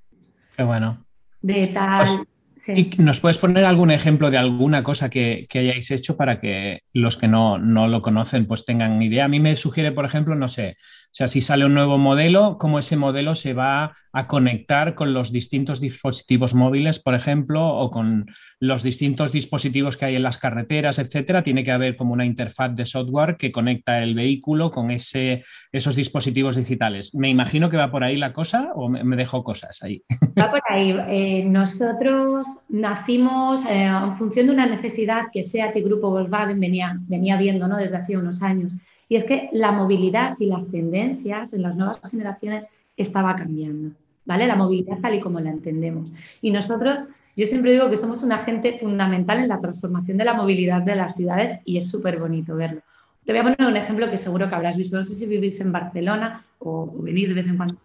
qué 0.57 0.65
bueno. 0.65 1.05
De 1.41 1.69
tal, 1.69 2.27
¿Y 2.69 2.91
nos 2.99 3.21
puedes 3.21 3.39
poner 3.39 3.65
algún 3.65 3.91
ejemplo 3.91 4.31
de 4.31 4.39
alguna 4.39 4.83
cosa 4.83 5.11
que, 5.11 5.47
hayáis 5.53 5.91
hecho 5.91 6.17
para 6.17 6.41
que 6.41 6.83
los 6.93 7.17
que 7.17 7.29
no, 7.29 7.59
no, 7.59 7.89
lo 7.89 8.01
conocen 8.03 8.47
pues 8.47 8.65
tengan 8.65 9.03
idea? 9.03 9.25
A 9.25 9.29
mí 9.29 9.41
me 9.41 9.57
sugiere, 9.57 9.93
por 9.93 10.05
ejemplo, 10.05 10.35
no 10.35 10.49
sé, 10.49 10.77
sea, 11.15 11.29
si 11.29 11.43
sale 11.43 11.67
un 11.67 11.75
nuevo 11.75 11.99
modelo, 11.99 12.57
cómo 12.59 12.79
ese 12.79 12.97
modelo 12.97 13.35
se 13.35 13.53
va 13.53 13.93
a 14.15 14.27
conectar 14.27 14.95
con 14.95 15.13
los 15.13 15.33
distintos 15.33 15.81
dispositivos 15.81 16.55
móviles, 16.55 16.99
por 16.99 17.15
ejemplo, 17.15 17.67
o 17.67 17.91
con 17.91 18.27
los 18.61 18.83
distintos 18.83 19.33
dispositivos 19.33 19.97
que 19.97 20.07
hay 20.07 20.17
en 20.17 20.23
las 20.23 20.39
carreteras, 20.39 20.99
etcétera. 20.99 21.43
Tiene 21.43 21.65
que 21.65 21.73
haber 21.73 21.97
como 21.97 22.13
una 22.13 22.25
interfaz 22.25 22.75
de 22.75 22.87
software 22.87 23.37
que 23.37 23.53
conecta 23.53 24.03
el 24.03 24.15
vehículo 24.15 24.71
con 24.71 24.91
ese, 24.91 25.45
esos 25.71 25.97
dispositivos 25.97 26.57
digitales. 26.57 27.15
Me 27.15 27.29
imagino 27.29 27.69
que 27.69 27.77
va 27.77 27.91
por 27.91 28.05
ahí 28.05 28.17
la 28.17 28.33
cosa 28.33 28.71
o 28.75 28.89
me, 28.89 29.17
dejo 29.17 29.45
cosas 29.45 29.83
ahí. 29.83 30.03
Va 30.39 30.51
por 30.51 30.63
ahí. 30.69 30.97
Eh, 31.09 31.45
nosotros 31.45 32.47
nacimos 32.71 33.65
eh, 33.67 33.85
en 33.85 34.17
función 34.17 34.47
de 34.47 34.53
una 34.53 34.67
necesidad 34.67 35.25
que 35.31 35.43
SEAT 35.43 35.77
y 35.77 35.83
Grupo 35.83 36.11
Volkswagen 36.11 36.59
venía, 36.59 36.97
venía 37.01 37.37
viendo 37.37 37.69
¿no? 37.69 37.77
desde 37.77 37.99
hace 37.99 38.17
unos 38.17 38.43
años 38.43 38.75
y 39.13 39.17
es 39.17 39.25
que 39.25 39.51
la 39.53 39.73
movilidad 39.73 40.39
y 40.39 40.47
las 40.47 40.71
tendencias 40.71 41.53
en 41.53 41.61
las 41.61 41.77
nuevas 41.77 42.01
generaciones 42.11 42.71
estaba 42.97 43.37
cambiando, 43.37 43.95
¿vale? 44.25 44.47
La 44.47 44.57
movilidad 44.57 45.01
tal 45.03 45.15
y 45.15 45.21
como 45.21 45.39
la 45.39 45.51
entendemos. 45.51 46.11
Y 46.41 46.51
nosotros, 46.51 47.09
yo 47.37 47.45
siempre 47.45 47.73
digo 47.73 47.91
que 47.91 47.99
somos 47.99 48.23
un 48.23 48.33
agente 48.33 48.79
fundamental 48.79 49.41
en 49.41 49.49
la 49.49 49.61
transformación 49.61 50.17
de 50.17 50.25
la 50.25 50.33
movilidad 50.33 50.81
de 50.81 50.97
las 50.97 51.15
ciudades 51.15 51.59
y 51.67 51.77
es 51.77 51.91
súper 51.91 52.19
bonito 52.19 52.57
verlo. 52.57 52.81
Te 53.27 53.33
voy 53.33 53.41
a 53.41 53.43
poner 53.43 53.71
un 53.71 53.77
ejemplo 53.77 54.11
que 54.11 54.17
seguro 54.17 54.49
que 54.49 54.55
habrás 54.55 54.79
visto. 54.79 54.97
No 54.97 55.05
sé 55.05 55.15
si 55.15 55.27
vivís 55.27 55.61
en 55.61 55.73
Barcelona 55.73 56.47
o, 56.59 56.91
venís 57.03 57.29
de 57.29 57.35
vez 57.35 57.49
en 57.49 57.59
cuando. 57.59 57.77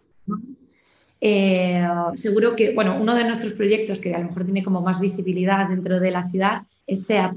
eh, 1.20 1.86
seguro 2.14 2.56
que, 2.56 2.74
bueno, 2.74 2.96
uno 2.98 3.14
de 3.14 3.24
nuestros 3.24 3.52
proyectos 3.52 3.98
que 3.98 4.14
a 4.14 4.18
lo 4.18 4.28
mejor 4.28 4.44
tiene 4.44 4.64
como 4.64 4.80
más 4.80 4.98
visibilidad 4.98 5.68
dentro 5.68 6.00
de 6.00 6.10
la 6.10 6.26
ciudad 6.26 6.62
es 6.86 7.04
Seat 7.04 7.34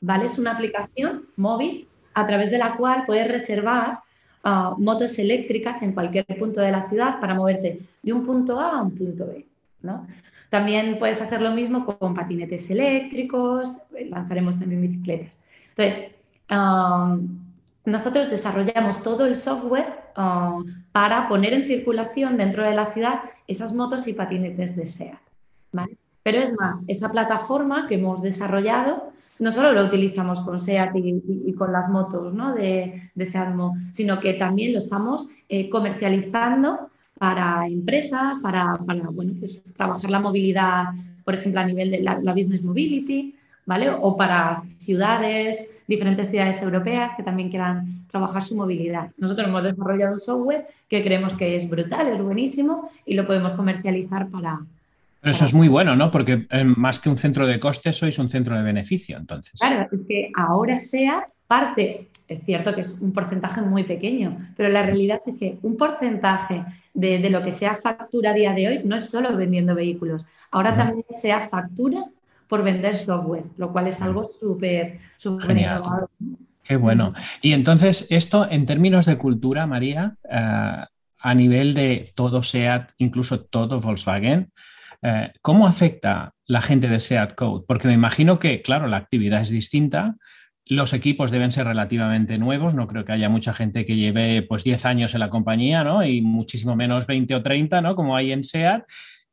¿vale? 0.00 0.24
Es 0.24 0.38
una 0.38 0.52
aplicación 0.52 1.26
móvil 1.36 1.85
a 2.16 2.26
través 2.26 2.50
de 2.50 2.56
la 2.56 2.76
cual 2.76 3.04
puedes 3.06 3.30
reservar 3.30 4.00
ah, 4.42 4.74
motos 4.78 5.18
eléctricas 5.18 5.82
en 5.82 5.92
cualquier 5.92 6.24
punto 6.38 6.62
de 6.62 6.72
la 6.72 6.88
ciudad 6.88 7.20
para 7.20 7.34
moverte 7.34 7.80
de 8.02 8.12
un 8.12 8.24
punto 8.24 8.58
A 8.58 8.78
a 8.78 8.82
un 8.82 8.94
punto 8.94 9.26
B, 9.26 9.44
¿no? 9.82 10.06
También 10.48 10.98
puedes 10.98 11.20
hacer 11.20 11.42
lo 11.42 11.50
mismo 11.50 11.84
con 11.84 12.14
patinetes 12.14 12.70
eléctricos, 12.70 13.82
lanzaremos 14.08 14.58
también 14.58 14.80
bicicletas. 14.80 15.38
Entonces, 15.76 16.12
nosotros 17.84 18.30
desarrollamos 18.30 19.02
todo 19.02 19.26
el 19.26 19.36
software 19.36 19.92
para 20.92 21.28
poner 21.28 21.52
en 21.52 21.64
circulación 21.64 22.38
dentro 22.38 22.62
de 22.62 22.74
la 22.74 22.86
ciudad 22.86 23.20
esas 23.46 23.74
motos 23.74 24.06
y 24.08 24.14
patinetes 24.14 24.74
de 24.76 24.86
SEAT. 24.86 25.18
Pero 26.26 26.40
es 26.40 26.52
más, 26.58 26.82
esa 26.88 27.12
plataforma 27.12 27.86
que 27.86 27.94
hemos 27.94 28.20
desarrollado 28.20 29.12
no 29.38 29.52
solo 29.52 29.70
lo 29.70 29.84
utilizamos 29.84 30.40
con 30.40 30.58
SEAT 30.58 30.90
y, 30.96 31.52
con 31.52 31.70
las 31.70 31.88
motos 31.88 32.34
¿no? 32.34 32.52
de, 32.52 33.10
de 33.14 33.24
SEATMO, 33.24 33.76
sino 33.92 34.18
que 34.18 34.34
también 34.34 34.72
lo 34.72 34.78
estamos 34.78 35.28
eh, 35.48 35.68
comercializando 35.68 36.90
para 37.16 37.68
empresas, 37.68 38.40
para, 38.40 38.76
bueno, 39.12 39.12
pues, 39.38 39.62
trabajar 39.74 40.10
la 40.10 40.18
movilidad, 40.18 40.86
por 41.24 41.36
ejemplo, 41.36 41.60
a 41.60 41.64
nivel 41.64 41.92
de 41.92 42.00
la, 42.00 42.32
business 42.32 42.64
mobility, 42.64 43.36
¿vale? 43.64 43.88
O 43.90 44.16
para 44.16 44.64
ciudades, 44.78 45.76
diferentes 45.86 46.28
ciudades 46.28 46.60
europeas 46.60 47.12
que 47.16 47.22
también 47.22 47.50
quieran 47.50 48.04
trabajar 48.10 48.42
su 48.42 48.56
movilidad. 48.56 49.12
Nosotros 49.16 49.46
hemos 49.46 49.62
desarrollado 49.62 50.14
un 50.14 50.20
software 50.20 50.66
que 50.88 51.04
creemos 51.04 51.34
que 51.34 51.54
es 51.54 51.70
brutal, 51.70 52.08
es 52.08 52.20
buenísimo 52.20 52.90
y 53.04 53.14
lo 53.14 53.24
podemos 53.24 53.52
comercializar 53.52 54.26
para... 54.28 54.58
Pero 55.26 55.34
eso 55.34 55.44
es 55.44 55.54
muy 55.54 55.66
bueno, 55.66 55.96
¿no? 55.96 56.12
Porque 56.12 56.46
eh, 56.48 56.62
más 56.62 57.00
que 57.00 57.08
un 57.08 57.16
centro 57.18 57.48
de 57.48 57.58
costes, 57.58 57.96
sois 57.96 58.16
un 58.20 58.28
centro 58.28 58.56
de 58.56 58.62
beneficio, 58.62 59.18
entonces. 59.18 59.58
Claro, 59.58 59.88
es 59.90 60.00
que 60.06 60.30
ahora 60.36 60.78
sea 60.78 61.26
parte, 61.48 62.06
es 62.28 62.44
cierto 62.44 62.72
que 62.72 62.82
es 62.82 62.96
un 63.00 63.12
porcentaje 63.12 63.60
muy 63.60 63.82
pequeño, 63.82 64.38
pero 64.56 64.68
la 64.68 64.84
realidad 64.84 65.20
es 65.26 65.36
que 65.36 65.58
un 65.62 65.76
porcentaje 65.76 66.62
de, 66.94 67.28
lo 67.28 67.42
que 67.42 67.50
sea 67.50 67.74
factura 67.74 68.30
a 68.30 68.34
día 68.34 68.52
de 68.52 68.68
hoy 68.68 68.80
no 68.84 68.94
es 68.94 69.10
solo 69.10 69.36
vendiendo 69.36 69.74
vehículos, 69.74 70.26
ahora 70.52 70.76
también 70.76 71.06
sea 71.10 71.48
factura 71.48 72.04
por 72.46 72.62
vender 72.62 72.94
software, 72.94 73.46
lo 73.56 73.72
cual 73.72 73.88
es 73.88 74.00
algo 74.00 74.22
súper, 74.22 75.00
súper 75.18 75.58
innovador. 75.58 76.08
Qué 76.62 76.76
bueno. 76.76 77.14
Y 77.42 77.52
entonces, 77.52 78.06
esto 78.10 78.46
en 78.48 78.64
términos 78.64 79.06
de 79.06 79.18
cultura, 79.18 79.66
María, 79.66 80.14
eh, 80.30 80.84
a 81.18 81.34
nivel 81.34 81.74
de 81.74 82.12
todo 82.14 82.44
SEAT, 82.44 82.92
incluso 82.98 83.40
todo 83.40 83.80
Volkswagen, 83.80 84.52
eh, 85.08 85.32
¿cómo 85.40 85.68
afecta 85.68 86.34
la 86.46 86.62
gente 86.62 86.88
de 86.88 86.98
SEAT 86.98 87.36
Code? 87.36 87.64
Porque 87.68 87.86
me 87.86 87.94
imagino 87.94 88.40
que, 88.40 88.60
claro, 88.60 88.88
la 88.88 88.96
actividad 88.96 89.40
es 89.40 89.50
distinta, 89.50 90.16
los 90.64 90.92
equipos 90.94 91.30
deben 91.30 91.52
ser 91.52 91.68
relativamente 91.68 92.38
nuevos, 92.38 92.74
no 92.74 92.88
creo 92.88 93.04
que 93.04 93.12
haya 93.12 93.28
mucha 93.28 93.54
gente 93.54 93.86
que 93.86 93.94
lleve 93.94 94.42
pues 94.42 94.64
10 94.64 94.84
años 94.84 95.14
en 95.14 95.20
la 95.20 95.30
compañía, 95.30 95.84
¿no? 95.84 96.04
Y 96.04 96.22
muchísimo 96.22 96.74
menos 96.74 97.06
20 97.06 97.36
o 97.36 97.42
30, 97.44 97.80
¿no? 97.82 97.94
Como 97.94 98.16
hay 98.16 98.32
en 98.32 98.42
SEAT. 98.42 98.82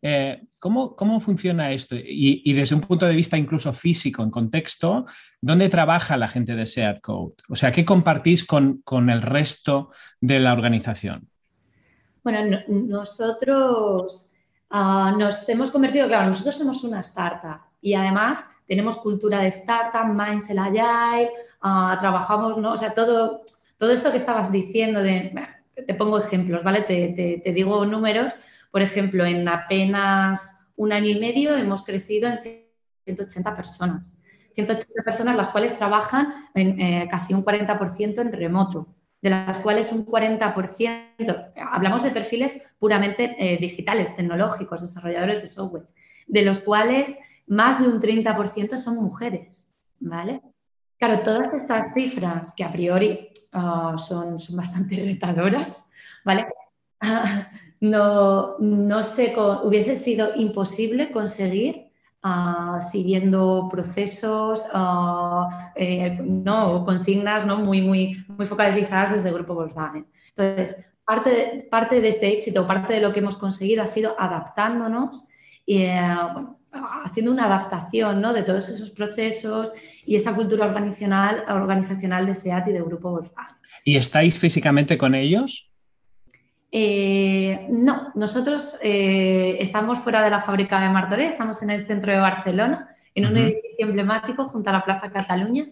Eh, 0.03 0.44
¿cómo, 0.60 0.96
¿cómo, 0.96 1.20
funciona 1.20 1.72
esto? 1.72 1.96
Y, 1.96 2.53
desde 2.53 2.75
un 2.75 2.82
punto 2.82 3.08
de 3.08 3.15
vista 3.15 3.36
incluso 3.36 3.74
físico, 3.74 4.22
en 4.22 4.30
contexto, 4.30 5.06
¿dónde 5.42 5.70
trabaja 5.70 6.18
la 6.18 6.27
gente 6.27 6.53
de 6.53 6.68
SEAT 6.68 7.01
Code? 7.01 7.36
O 7.50 7.56
sea, 7.56 7.72
¿qué 7.72 7.84
compartís 7.84 8.44
con, 8.44 8.84
con 8.84 9.10
el 9.10 9.24
resto 9.24 9.89
de 10.22 10.39
la 10.39 10.53
organización? 10.53 11.30
Bueno, 12.22 12.60
nosotros 12.68 14.33
ah, 14.74 15.15
nos 15.18 15.48
hemos 15.48 15.72
convertido, 15.72 16.08
claro, 16.08 16.27
nosotros 16.27 16.58
somos 16.58 16.84
una 16.84 17.00
startup 17.00 17.62
y 17.82 17.94
además 17.94 18.46
tenemos 18.65 18.98
cultura 18.98 19.42
de 19.42 19.48
startup, 19.48 20.06
mindset 20.06 20.58
agile, 20.58 21.30
uh, 21.63 22.00
trabajamos, 22.00 22.58
¿no? 22.58 22.74
O 22.74 22.77
sea, 22.77 22.94
todo, 22.94 23.44
todo 23.77 23.92
esto 23.92 24.10
que 24.12 24.18
estabas 24.18 24.51
diciendo 24.51 25.01
te 25.01 25.94
pongo 25.94 26.20
ejemplos, 26.20 26.63
¿vale? 26.63 26.82
Te, 26.84 27.42
te, 27.44 27.51
digo 27.51 27.86
números. 27.86 28.36
Por 28.72 28.82
ejemplo, 28.82 29.25
en 29.25 29.48
apenas 29.48 30.58
un 30.75 30.94
año 30.94 31.10
y 31.10 31.20
medio 31.20 31.56
hemos 31.56 31.84
crecido 31.84 32.30
en 32.30 32.39
180 32.39 33.56
personas. 33.56 34.20
180 34.53 35.03
personas 35.03 35.36
las 35.36 35.50
cuales 35.50 35.75
trabajan 35.75 36.34
en 36.53 36.80
eh, 36.80 37.08
casi 37.10 37.34
un 37.34 37.44
40% 37.44 38.22
en 38.22 38.32
remoto, 38.32 38.88
de 39.24 39.30
las 39.30 39.62
cuales 39.62 39.94
un 39.94 40.06
40%, 40.06 41.53
hablamos 41.56 42.03
de 42.03 42.12
perfiles 42.12 42.62
puramente 42.77 43.36
eh, 43.39 43.58
digitales, 43.58 44.13
tecnológicos, 44.18 44.82
desarrolladores 44.82 45.39
de 45.39 45.48
software, 45.48 45.88
de 46.27 46.42
los 46.42 46.60
cuales 46.60 47.15
más 47.48 47.82
de 47.82 47.88
un 47.88 48.01
30% 48.01 48.75
son 48.75 48.98
mujeres, 48.98 49.74
¿vale? 50.01 50.42
Claro, 50.98 51.22
todas 51.24 51.53
estas 51.53 51.94
cifras 51.94 52.53
que 52.53 52.65
a 52.65 52.72
priori 52.72 53.30
ah, 53.53 53.96
son, 53.98 54.42
son 54.42 54.58
bastante 54.58 54.98
retadoras, 54.98 55.89
¿vale? 56.25 56.48
no, 57.80 58.58
no 58.60 59.03
sé, 59.03 59.34
hubiese 59.63 59.96
sido 59.96 60.36
imposible 60.36 61.12
conseguir 61.12 61.93
ah, 62.24 62.80
siguiendo 62.82 63.68
procesos 63.70 64.65
uh, 64.74 65.48
eh, 65.75 66.20
¿no? 66.22 66.86
consignas 66.86 67.46
¿no? 67.46 67.58
muy, 67.58 67.82
muy, 67.82 68.25
muy 68.27 68.46
focalizadas 68.46 69.13
desde 69.13 69.30
el 69.30 69.36
grupo 69.36 69.53
Volkswagen. 69.53 70.08
Entonces, 70.30 70.77
parte 71.06 71.30
de, 71.30 71.68
parte 71.70 72.01
de 72.01 72.08
este 72.08 72.32
éxito, 72.32 72.65
parte 72.65 72.94
de 72.94 73.01
lo 73.01 73.13
que 73.13 73.20
hemos 73.20 73.38
conseguido 73.38 73.84
ha 73.84 73.88
sido 73.88 74.15
adaptándonos 74.18 75.27
y, 75.65 75.84
eh, 75.84 76.15
haciendo 77.03 77.32
una 77.32 77.46
adaptación 77.46 78.22
¿no? 78.22 78.34
de 78.34 78.44
todos 78.44 78.70
esos 78.70 78.89
procesos 78.92 79.74
y 80.06 80.15
esa 80.15 80.36
cultura 80.36 80.65
organizacional, 80.65 81.44
organizacional 81.48 82.25
de 82.25 82.36
SEAT 82.36 82.68
y 82.70 82.74
de 82.74 82.82
Grupo 82.82 83.12
Volkswagen. 83.12 83.58
¿Y 83.84 83.98
estáis 83.98 84.39
físicamente 84.39 84.98
con 84.98 85.13
ellos? 85.13 85.73
Eh, 86.75 87.68
no, 87.70 88.12
nosotros 88.15 88.80
eh, 88.82 89.58
estamos 89.60 90.00
fuera 90.00 90.24
de 90.24 90.32
la 90.32 90.42
fábrica 90.42 90.82
de 90.82 90.89
Martorell, 90.89 91.27
estamos 91.27 91.62
en 91.62 91.70
el 91.70 91.86
centro 91.86 92.12
de 92.12 92.18
Barcelona, 92.18 92.89
en 93.13 93.27
un 93.27 93.38
edificio 93.38 93.86
emblemático 93.86 94.46
junto 94.46 94.72
a 94.72 94.74
la 94.74 94.84
Plaza 94.84 95.12
Cataluña. 95.12 95.68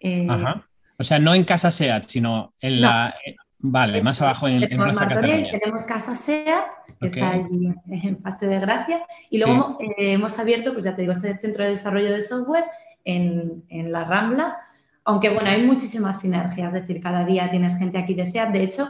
Eh, 0.00 0.26
Ajá. 0.28 0.66
O 0.98 1.04
sea, 1.04 1.20
no 1.20 1.36
en 1.36 1.44
Casa 1.44 1.70
SEAT, 1.70 2.06
sino 2.06 2.52
en 2.60 2.80
la... 2.80 3.14
Vale, 3.58 4.02
más 4.02 4.20
abajo 4.20 4.48
en, 4.48 4.64
en 4.64 4.76
Plaza 4.76 5.06
Cataluña. 5.06 5.52
Tenemos 5.52 5.84
Casa 5.84 6.16
SEAT 6.16 6.64
que 6.98 7.06
está 7.06 7.30
allí 7.30 7.72
en 7.86 8.16
Paseo 8.16 8.50
de 8.50 8.58
Gracia. 8.58 9.06
Y 9.30 9.38
luego 9.38 9.78
hemos 9.96 10.36
abierto, 10.40 10.72
pues 10.72 10.84
ya 10.84 10.96
te 10.96 11.02
digo, 11.02 11.12
este 11.12 11.38
centro 11.38 11.62
de 11.62 11.70
desarrollo 11.70 12.12
de 12.12 12.20
software 12.20 12.64
en, 13.04 13.62
en, 13.68 13.92
la 13.92 14.02
Rambla, 14.02 14.56
aunque 15.04 15.30
bueno, 15.30 15.48
hay 15.48 15.62
muchísimas 15.62 16.20
sinergias, 16.20 16.74
es 16.74 16.82
decir, 16.82 17.00
cada 17.00 17.24
día 17.24 17.50
tienes 17.50 17.78
gente 17.78 17.98
aquí 17.98 18.14
de 18.14 18.26
SEAT. 18.26 18.50
De 18.50 18.62
hecho, 18.64 18.88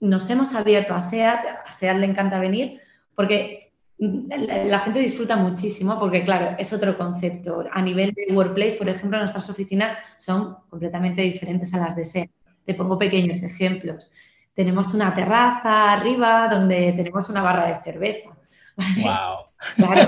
nos 0.00 0.28
hemos 0.30 0.54
abierto 0.54 0.94
a 0.94 1.00
SEAT, 1.00 1.40
a 1.64 1.72
SEAT 1.72 1.98
le 1.98 2.06
encanta 2.06 2.38
venir, 2.38 2.80
porque 3.14 3.72
la 3.98 4.78
gente 4.80 4.98
disfruta 5.00 5.36
muchísimo 5.36 5.98
porque, 5.98 6.22
claro, 6.22 6.54
es 6.58 6.72
otro 6.72 6.98
concepto. 6.98 7.64
A 7.70 7.80
nivel 7.80 8.12
de 8.12 8.34
workplace, 8.34 8.76
por 8.76 8.88
ejemplo, 8.88 9.18
nuestras 9.18 9.48
oficinas 9.48 9.96
son 10.18 10.56
completamente 10.68 11.22
diferentes 11.22 11.72
a 11.72 11.78
las 11.78 11.96
de 11.96 12.04
SEAT. 12.04 12.30
Te 12.64 12.74
pongo 12.74 12.98
pequeños 12.98 13.42
ejemplos 13.42 14.10
tenemos 14.56 14.94
una 14.94 15.12
terraza 15.12 15.92
arriba 15.92 16.48
donde 16.50 16.94
tenemos 16.96 17.28
una 17.28 17.42
barra 17.42 17.66
de 17.66 17.82
cerveza. 17.82 18.30
Wow. 19.02 19.45
Claro, 19.76 20.00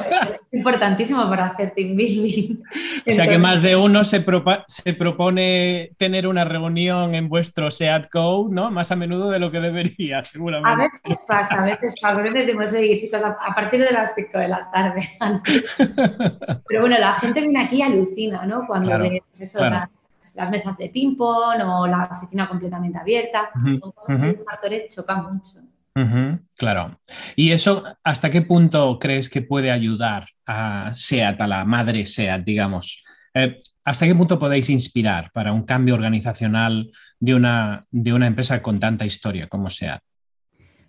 es 0.51 0.59
importantísimo 0.59 1.29
para 1.29 1.47
hacer 1.47 1.73
team 1.73 1.97
building. 1.97 2.63
O 3.07 3.15
sea 3.15 3.27
que 3.27 3.39
más 3.39 3.63
de 3.63 3.77
uno 3.77 4.05
se, 4.05 4.25
se, 4.67 4.95
propone 4.95 5.93
tener 5.97 6.27
una 6.27 6.45
reunión 6.45 7.15
en 7.15 7.29
vuestro 7.29 7.71
SEAT 7.71 8.09
Code, 8.11 8.55
¿no? 8.55 8.71
Más 8.71 8.93
a 8.93 8.97
menudo 8.97 9.31
de 9.31 9.39
lo 9.39 9.51
que 9.51 9.61
debería, 9.61 10.23
seguramente. 10.25 10.83
A 10.83 10.89
veces 11.03 11.25
pasa, 11.27 11.63
a 11.63 11.65
veces 11.65 11.95
pasa. 12.01 12.23
Siempre 12.23 12.45
decimos, 12.45 12.71
chicos, 13.01 13.23
a, 13.25 13.55
partir 13.55 13.81
de 13.81 13.91
las 13.91 14.15
5 14.15 14.39
de 14.39 14.49
la 14.49 14.71
tarde 14.71 15.09
antes. 15.21 15.67
Pero 15.77 16.81
bueno, 16.81 16.99
la 16.99 17.15
gente 17.15 17.41
viene 17.41 17.65
aquí 17.65 17.77
y 17.77 17.83
alucina, 17.83 18.45
¿no? 18.47 18.67
Cuando 18.67 18.99
ve 18.99 19.23
pues 19.27 19.41
eso, 19.41 19.61
las 20.35 20.51
mesas 20.51 20.77
de 20.77 20.89
ping-pong 20.91 21.63
o 21.65 21.87
la 21.87 22.09
oficina 22.13 22.49
completamente 22.49 22.99
abierta. 22.99 23.51
Son 23.81 23.93
cosas 23.93 24.19
que 24.19 24.27
en 24.29 24.45
Martorell 24.45 24.89
chocan 24.89 25.33
mucho. 25.33 25.68
Claro. 26.57 27.01
¿Y 27.37 27.53
eso 27.53 27.85
hasta 28.03 28.31
qué 28.31 28.43
punto 28.43 28.99
crees 28.99 29.29
que 29.29 29.43
puede 29.43 29.71
ayudar 29.71 30.27
a 30.47 30.91
SEAT, 30.95 31.41
a 31.41 31.47
la 31.47 31.65
madre 31.65 32.07
SEAT, 32.07 32.45
digamos? 32.45 33.05
Eh, 33.35 33.63
¿Hasta 33.85 34.07
qué 34.07 34.15
punto 34.15 34.39
podéis 34.39 34.69
inspirar 34.71 35.31
para 35.33 35.53
un 35.53 35.63
cambio 35.63 35.95
organizacional 35.95 36.91
de 37.19 37.35
una, 37.35 37.87
de 37.91 38.13
una 38.13 38.27
empresa 38.27 38.61
con 38.63 38.79
tanta 38.79 39.07
historia 39.07 39.49
como 39.49 39.71
SEAT? 39.71 40.03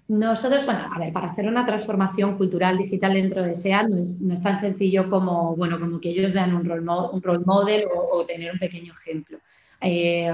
nosotros, 0.10 0.66
bueno, 0.66 0.90
a 0.92 0.98
ver, 0.98 1.14
para 1.14 1.28
hacer 1.28 1.48
una 1.48 1.66
transformación 1.66 2.36
cultural 2.36 2.78
digital 2.78 3.14
dentro 3.14 3.44
de 3.44 3.54
SEAT 3.54 3.90
no 3.90 4.02
es, 4.02 4.20
no 4.20 4.34
es 4.34 4.42
tan 4.42 4.60
sencillo 4.60 5.08
como, 5.08 5.56
bueno, 5.56 5.80
como 5.80 6.02
que 6.02 6.10
ellos 6.10 6.34
vean 6.34 6.56
un 6.56 6.66
role, 6.66 6.82
un 6.82 7.22
role 7.22 7.44
model 7.46 7.84
o, 7.94 8.26
tener 8.26 8.52
un 8.52 8.58
pequeño 8.58 8.92
ejemplo. 8.92 9.38
Eh, 9.82 10.30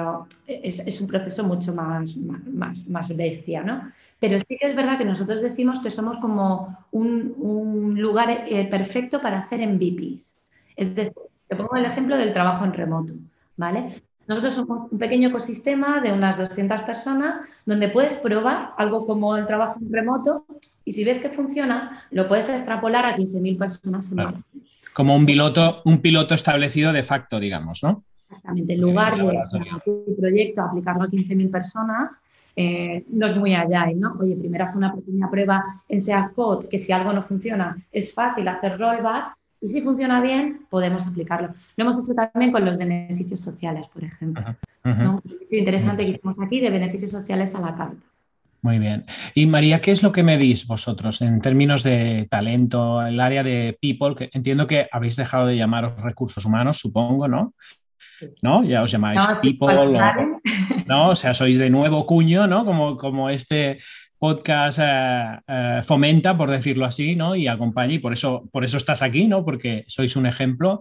es, 0.48 0.80
es, 0.80 1.02
un 1.02 1.08
proceso 1.08 1.44
mucho 1.44 1.72
más, 1.74 2.18
más, 2.18 2.88
más, 2.88 3.16
bestia, 3.16 3.62
¿no? 3.62 3.92
Pero 4.20 4.40
sí 4.40 4.58
que 4.60 4.66
es 4.66 4.76
verdad 4.76 4.98
que 4.98 5.06
nosotros 5.06 5.42
decimos 5.44 5.80
que 5.80 5.92
somos 5.92 6.18
como 6.18 6.76
un, 6.92 7.36
un 7.38 8.02
lugar 8.02 8.46
eh, 8.48 8.68
perfecto 8.70 9.22
para 9.22 9.40
hacer 9.40 9.68
MVPs. 9.68 10.36
Es 10.76 10.96
decir, 10.96 11.14
te 11.48 11.56
pongo 11.56 11.76
el 11.76 11.86
ejemplo 11.86 12.18
del 12.18 12.34
trabajo 12.34 12.66
en 12.66 12.74
remoto, 12.74 13.14
¿vale? 13.56 14.02
Nosotros 14.28 14.56
somos 14.56 14.92
un 14.92 14.98
pequeño 14.98 15.30
ecosistema 15.30 16.02
de 16.02 16.12
unas 16.12 16.38
200 16.38 16.82
personas 16.82 17.40
donde 17.68 17.90
puedes 17.90 18.18
probar 18.18 18.72
algo 18.78 19.06
como 19.06 19.38
el 19.38 19.46
trabajo 19.46 19.78
en 19.80 19.94
remoto 19.94 20.46
y 20.84 20.94
si 20.94 21.04
ves 21.04 21.20
que 21.20 21.30
funciona, 21.30 22.04
lo 22.10 22.28
puedes 22.28 22.50
extrapolar 22.50 23.06
a 23.06 23.16
15.000 23.16 23.58
personas 23.58 24.12
en 24.12 24.44
Como 24.94 25.16
un 25.16 25.28
piloto, 25.28 25.84
un 25.86 26.00
piloto 26.00 26.34
establecido 26.34 26.92
de 26.92 27.04
facto, 27.04 27.40
digamos, 27.40 27.84
¿no? 27.84 28.04
Exactamente. 28.30 28.74
En 28.74 28.82
lugar 28.82 29.18
de 29.18 29.24
un 29.86 30.16
proyecto 30.16 30.62
aplicarlo 30.62 31.04
a 31.04 31.08
15.000 31.08 31.50
personas, 31.50 32.22
eh, 32.56 33.04
no 33.10 33.26
es 33.26 33.36
muy 33.36 33.54
allá, 33.54 33.86
¿no? 33.96 34.16
Oye, 34.20 34.36
primero 34.36 34.66
haz 34.66 34.76
una 34.76 34.94
pequeña 34.94 35.30
prueba 35.30 35.64
en 35.90 36.02
SEA 36.02 36.32
Code, 36.34 36.70
que 36.70 36.80
si 36.80 36.92
algo 36.92 37.12
no 37.12 37.22
funciona, 37.22 37.78
es 37.92 38.14
fácil 38.14 38.48
hacer 38.48 38.78
rollback 38.80 39.36
y 39.62 39.68
si 39.68 39.82
funciona 39.82 40.22
bien, 40.22 40.66
podemos 40.70 41.06
aplicarlo. 41.06 41.50
Lo 41.76 41.84
hemos 41.84 42.02
hecho 42.02 42.14
también 42.14 42.52
con 42.52 42.64
los 42.64 42.78
beneficios 42.78 43.40
sociales, 43.40 43.88
por 43.88 44.04
ejemplo. 44.04 44.44
Un 44.84 45.22
interesante 45.50 46.06
que 46.06 46.12
hicimos 46.12 46.40
aquí 46.40 46.60
de 46.60 46.70
beneficios 46.70 47.12
sociales 47.12 47.56
a 47.56 47.62
la 47.62 47.76
carta. 47.76 47.98
Muy 48.62 48.80
bien. 48.80 49.06
Y 49.36 49.46
María, 49.46 49.80
¿qué 49.82 49.92
es 49.92 50.02
lo 50.02 50.12
que 50.12 50.24
medís 50.24 50.66
vosotros 50.66 51.22
en 51.22 51.40
términos 51.40 51.84
de 51.84 52.28
talento, 52.30 53.06
el 53.06 53.20
área 53.20 53.44
de 53.44 53.78
people? 53.80 54.16
Que 54.16 54.30
entiendo 54.34 54.66
que 54.66 54.88
habéis 54.92 55.16
dejado 55.16 55.46
de 55.48 55.58
llamaros 55.58 56.02
recursos 56.02 56.46
humanos, 56.46 56.80
supongo, 56.80 57.28
¿no? 57.28 57.54
¿No? 58.42 58.64
Ya 58.64 58.82
os 58.82 58.92
llamáis 58.92 59.22
people, 59.42 59.76
o, 59.76 59.86
¿no? 60.86 61.10
O 61.10 61.16
sea, 61.16 61.34
sois 61.34 61.58
de 61.58 61.70
nuevo 61.70 62.06
cuño, 62.06 62.48
¿no? 62.48 62.66
Como, 62.66 62.98
como 62.98 63.30
este 63.30 63.80
podcast 64.18 64.80
eh, 64.82 65.40
eh, 65.48 65.82
fomenta, 65.84 66.38
por 66.38 66.50
decirlo 66.50 66.86
así, 66.86 67.16
¿no? 67.16 67.36
Y 67.36 67.48
acompaña, 67.48 67.94
y 67.94 68.00
por 68.00 68.14
eso, 68.14 68.50
por 68.52 68.64
eso 68.64 68.78
estás 68.78 69.02
aquí, 69.02 69.28
¿no? 69.28 69.44
Porque 69.44 69.84
sois 69.88 70.16
un 70.16 70.26
ejemplo. 70.26 70.80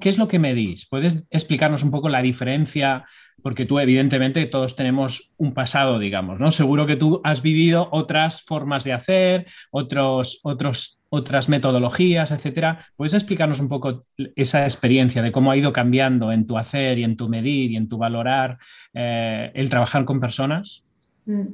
¿Qué 0.00 0.08
es 0.08 0.18
lo 0.18 0.28
que 0.28 0.38
medís? 0.38 0.86
¿Puedes 0.88 1.26
explicarnos 1.30 1.82
un 1.82 1.90
poco 1.90 2.08
la 2.08 2.22
diferencia? 2.22 3.04
Porque 3.42 3.64
tú, 3.64 3.78
evidentemente, 3.78 4.44
todos 4.46 4.74
tenemos 4.76 5.32
un 5.36 5.54
pasado, 5.54 5.98
digamos, 5.98 6.40
¿no? 6.40 6.50
Seguro 6.50 6.86
que 6.86 6.96
tú 6.96 7.20
has 7.24 7.42
vivido 7.42 7.88
otras 7.92 8.42
formas 8.42 8.84
de 8.84 8.92
hacer, 8.92 9.46
otros, 9.70 10.40
otros, 10.42 11.00
otras 11.08 11.48
metodologías, 11.48 12.30
etcétera. 12.30 12.86
¿Puedes 12.96 13.14
explicarnos 13.14 13.60
un 13.60 13.68
poco 13.68 14.04
esa 14.36 14.64
experiencia 14.64 15.22
de 15.22 15.32
cómo 15.32 15.50
ha 15.50 15.56
ido 15.56 15.72
cambiando 15.72 16.32
en 16.32 16.46
tu 16.46 16.58
hacer 16.58 16.98
y 16.98 17.04
en 17.04 17.16
tu 17.16 17.28
medir 17.28 17.70
y 17.70 17.76
en 17.76 17.88
tu 17.88 17.98
valorar 17.98 18.58
eh, 18.92 19.52
el 19.54 19.70
trabajar 19.70 20.04
con 20.04 20.20
personas? 20.20 20.84
Mm. 21.26 21.44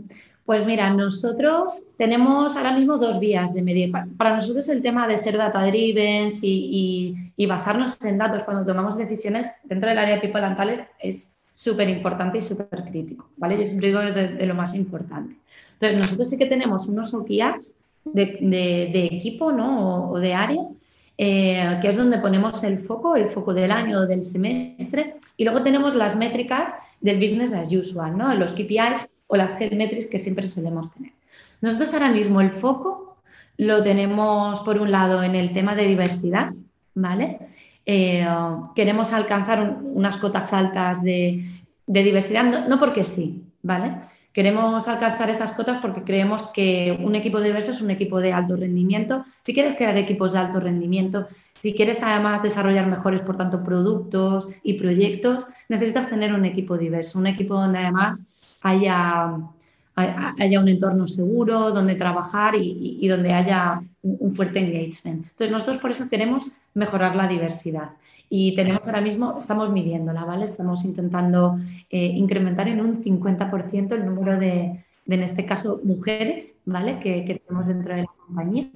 Pues 0.45 0.67
mira, 0.67 0.91
nosotros 0.91 1.85
tenemos 1.97 2.57
ahora 2.57 2.73
mismo 2.73 2.99
dos 2.99 3.19
vías 3.19 3.55
de 3.55 3.63
medir. 3.63 3.91
Para 4.19 4.35
nosotros 4.35 4.69
el 4.69 4.83
tema 4.83 5.09
de 5.09 5.17
ser 5.17 5.39
data 5.39 5.65
driven 5.65 6.29
y, 6.43 7.47
basarnos 7.49 8.03
en 8.05 8.19
datos 8.19 8.45
cuando 8.45 8.65
tomamos 8.65 8.99
decisiones 8.99 9.51
dentro 9.65 9.89
del 9.89 9.99
área 9.99 10.17
de 10.17 10.21
people 10.21 10.45
and 10.45 10.87
es 11.01 11.34
súper 11.55 11.89
importante 11.89 12.39
y 12.39 12.43
súper 12.43 12.85
crítico, 12.85 13.29
¿vale? 13.37 13.57
Yo 13.57 13.65
siempre 13.65 13.89
digo 13.89 14.01
de, 14.01 14.45
lo 14.45 14.55
más 14.55 14.75
importante. 14.75 15.37
Entonces, 15.75 15.99
nosotros 15.99 16.29
sí 16.29 16.37
que 16.37 16.47
tenemos 16.47 16.89
unos 16.89 17.15
OKRs 17.15 17.75
de, 18.05 19.09
equipo 19.11 19.53
¿no? 19.53 20.11
o, 20.11 20.19
de 20.19 20.35
área, 20.35 20.63
eh, 21.17 21.79
que 21.81 21.89
es 21.89 21.97
donde 21.97 22.19
ponemos 22.19 22.63
el 22.65 22.81
foco, 22.81 23.15
el 23.15 23.31
foco 23.31 23.55
del 23.55 23.71
año 23.71 24.01
o 24.01 24.07
del 24.07 24.25
semestre, 24.25 25.15
y 25.37 25.45
luego 25.45 25.63
tenemos 25.63 25.95
las 25.95 26.17
métricas 26.17 26.75
del 27.01 27.21
business 27.21 27.53
as 27.55 27.73
usual, 27.73 28.19
¿no? 28.19 28.35
los 28.35 28.53
KPIs 28.53 29.09
o 29.29 29.37
las 29.37 29.59
metrics 29.61 30.07
que 30.07 30.19
siempre 30.19 30.49
solemos 30.49 30.91
tener. 30.91 31.13
Nosotros 31.61 31.95
ahora 31.95 32.11
mismo 32.11 32.41
el 32.41 32.51
foco 32.51 33.17
lo 33.57 33.83
tenemos 33.83 34.59
por 34.61 34.79
un 34.79 34.91
lado 34.91 35.23
en 35.23 35.37
el 35.37 35.53
tema 35.53 35.77
de 35.77 35.87
diversidad, 35.87 36.53
¿vale? 36.95 37.39
Eh, 37.87 38.27
queremos 38.75 39.13
alcanzar 39.13 39.79
unas 39.83 40.17
cotas 40.17 40.53
altas 40.53 41.03
de, 41.03 41.45
diversidad, 41.87 42.67
no, 42.67 42.79
porque 42.79 43.05
sí, 43.05 43.45
¿vale? 43.63 44.01
Queremos 44.33 44.89
alcanzar 44.89 45.31
esas 45.31 45.53
cotas 45.53 45.79
porque 45.79 46.03
creemos 46.03 46.43
que 46.49 46.99
un 47.01 47.15
equipo 47.15 47.41
diverso 47.41 47.71
es 47.71 47.81
un 47.81 47.91
equipo 47.91 48.21
de 48.21 48.33
alto 48.33 48.57
rendimiento. 48.57 49.23
Si 49.43 49.55
quieres 49.55 49.75
crear 49.75 49.97
equipos 49.97 50.33
de 50.33 50.39
alto 50.39 50.59
rendimiento, 50.59 51.29
si 51.61 51.73
quieres 51.73 52.03
además 52.03 52.43
desarrollar 52.43 52.87
mejores, 52.87 53.23
por 53.23 53.37
tanto, 53.37 53.63
productos 53.63 54.49
y 54.63 54.75
proyectos, 54.75 55.47
necesitas 55.69 56.11
tener 56.11 56.35
un 56.35 56.45
equipo 56.45 56.77
diverso, 56.77 57.19
un 57.19 57.27
equipo 57.27 57.55
donde 57.55 57.79
además 57.79 58.23
haya, 58.61 59.39
haya 59.97 60.61
un 60.61 60.69
entorno 60.69 61.07
seguro 61.07 61.71
donde 61.71 61.95
trabajar 61.95 62.55
y, 62.57 63.07
donde 63.07 63.33
haya 63.33 63.83
un, 64.03 64.33
fuerte 64.33 64.59
engagement. 64.59 65.25
Entonces, 65.25 65.51
nosotros 65.51 65.79
por 65.79 65.91
eso 65.93 66.09
queremos 66.09 66.51
mejorar 66.75 67.15
la 67.15 67.29
diversidad. 67.29 67.91
Y 68.29 68.57
tenemos 68.57 68.87
ahora 68.87 69.01
mismo, 69.01 69.39
estamos 69.39 69.71
midiéndola, 69.71 70.25
¿vale? 70.25 70.45
Estamos 70.45 70.85
intentando 70.85 71.59
eh, 71.91 72.07
incrementar 72.07 72.67
en 72.69 72.81
un 72.81 73.03
50% 73.03 73.93
el 73.93 74.07
número 74.07 74.39
de, 74.39 74.85
en 75.07 75.23
este 75.23 75.47
caso, 75.47 75.81
mujeres, 75.85 76.55
¿vale? 76.65 76.99
Que, 76.99 77.25
que 77.25 77.39
tenemos 77.39 77.69
dentro 77.69 77.95
de 77.95 78.03
la 78.03 78.11
compañía. 78.27 78.69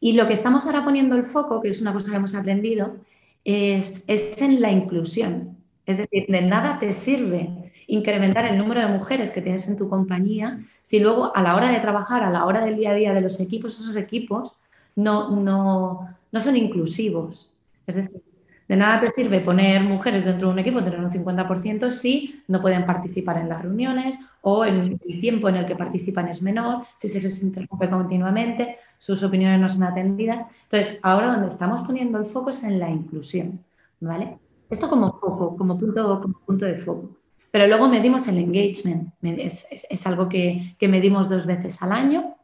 Y 0.00 0.12
lo 0.12 0.26
que 0.26 0.34
estamos 0.34 0.66
ahora 0.66 0.84
poniendo 0.84 1.16
el 1.16 1.24
foco, 1.24 1.62
que 1.62 1.68
es 1.68 1.80
una 1.80 1.92
cosa 1.92 2.10
que 2.10 2.16
hemos 2.16 2.34
aprendido, 2.34 2.96
es, 3.44 4.02
es 4.06 4.42
en 4.42 4.60
la 4.60 4.70
inclusión. 4.70 5.56
Es 5.86 5.96
decir, 5.96 6.26
de 6.28 6.42
nada 6.42 6.78
te 6.78 6.92
sirve 6.92 7.61
incrementar 7.86 8.46
el 8.46 8.58
número 8.58 8.80
de 8.80 8.88
mujeres 8.88 9.30
que 9.30 9.42
tienes 9.42 9.68
en 9.68 9.76
tu 9.76 9.88
compañía, 9.88 10.60
si 10.82 11.00
luego 11.00 11.34
a 11.36 11.42
la 11.42 11.56
hora 11.56 11.70
de 11.70 11.80
trabajar, 11.80 12.22
a 12.22 12.30
la 12.30 12.44
hora 12.44 12.64
del 12.64 12.76
día 12.76 12.90
a 12.90 12.94
día 12.94 13.14
de 13.14 13.20
los 13.20 13.40
equipos, 13.40 13.78
esos 13.78 13.96
equipos 13.96 14.56
no, 14.96 15.30
no, 15.30 16.08
no 16.30 16.40
son 16.40 16.56
inclusivos. 16.56 17.52
Es 17.86 17.96
decir, 17.96 18.22
de 18.68 18.76
nada 18.76 19.00
te 19.00 19.10
sirve 19.10 19.40
poner 19.40 19.82
mujeres 19.82 20.24
dentro 20.24 20.48
de 20.48 20.54
un 20.54 20.58
equipo, 20.60 20.82
tener 20.82 21.00
un 21.00 21.10
50% 21.10 21.90
si 21.90 22.42
no 22.48 22.62
pueden 22.62 22.86
participar 22.86 23.36
en 23.38 23.48
las 23.48 23.60
reuniones 23.60 24.18
o 24.40 24.64
en 24.64 24.98
el 25.04 25.20
tiempo 25.20 25.48
en 25.48 25.56
el 25.56 25.66
que 25.66 25.76
participan 25.76 26.28
es 26.28 26.40
menor, 26.40 26.84
si 26.96 27.08
se 27.08 27.20
les 27.20 27.42
interrumpe 27.42 27.90
continuamente, 27.90 28.76
sus 28.98 29.22
opiniones 29.22 29.60
no 29.60 29.68
son 29.68 29.82
atendidas. 29.82 30.46
Entonces, 30.64 30.98
ahora 31.02 31.32
donde 31.32 31.48
estamos 31.48 31.82
poniendo 31.82 32.18
el 32.18 32.24
foco 32.24 32.50
es 32.50 32.62
en 32.64 32.78
la 32.78 32.88
inclusión, 32.88 33.62
¿vale? 34.00 34.38
Esto 34.70 34.88
como 34.88 35.12
foco, 35.18 35.54
como 35.56 35.78
punto, 35.78 36.20
como 36.20 36.34
punto 36.46 36.64
de 36.64 36.76
foco. 36.76 37.10
Pero 37.52 37.66
luego 37.66 37.86
medimos 37.86 38.26
el 38.28 38.38
engagement, 38.38 39.12
es, 39.22 40.06
algo 40.06 40.26
que, 40.26 40.74
medimos 40.80 41.28
dos 41.28 41.46
veces 41.46 41.80
al 41.82 41.92
año. 41.92 42.34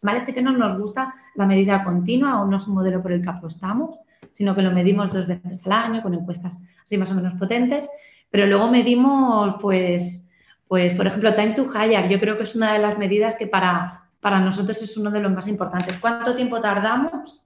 ¿Vale? 0.00 0.24
Sé 0.24 0.32
que 0.32 0.40
no 0.40 0.52
nos 0.52 0.78
gusta 0.78 1.12
la 1.34 1.44
medida 1.44 1.82
continua 1.82 2.40
o 2.40 2.46
no 2.46 2.56
es 2.56 2.68
un 2.68 2.76
modelo 2.76 3.02
por 3.02 3.10
el 3.10 3.20
que 3.20 3.30
apostamos, 3.30 3.98
sino 4.30 4.54
que 4.54 4.62
lo 4.62 4.70
medimos 4.70 5.10
dos 5.10 5.26
veces 5.26 5.66
al 5.66 5.72
año 5.72 6.02
con 6.02 6.14
encuestas 6.14 6.60
así 6.84 6.96
más 6.96 7.10
o 7.10 7.16
menos 7.16 7.34
potentes, 7.34 7.90
pero 8.30 8.46
luego 8.46 8.68
medimos, 8.68 9.56
pues, 9.60 10.24
pues 10.68 10.94
por 10.94 11.08
ejemplo, 11.08 11.34
time 11.34 11.54
to 11.54 11.66
hire. 11.74 12.08
Yo 12.08 12.20
creo 12.20 12.36
que 12.36 12.44
es 12.44 12.54
una 12.54 12.74
de 12.74 12.78
las 12.78 12.96
medidas 12.96 13.34
que 13.34 13.48
para, 13.48 14.04
para 14.20 14.38
nosotros 14.38 14.80
es 14.80 14.96
uno 14.96 15.10
de 15.10 15.18
los 15.18 15.32
más 15.32 15.48
importantes. 15.48 15.96
¿Cuánto 15.96 16.36
tiempo 16.36 16.60
tardamos? 16.60 17.44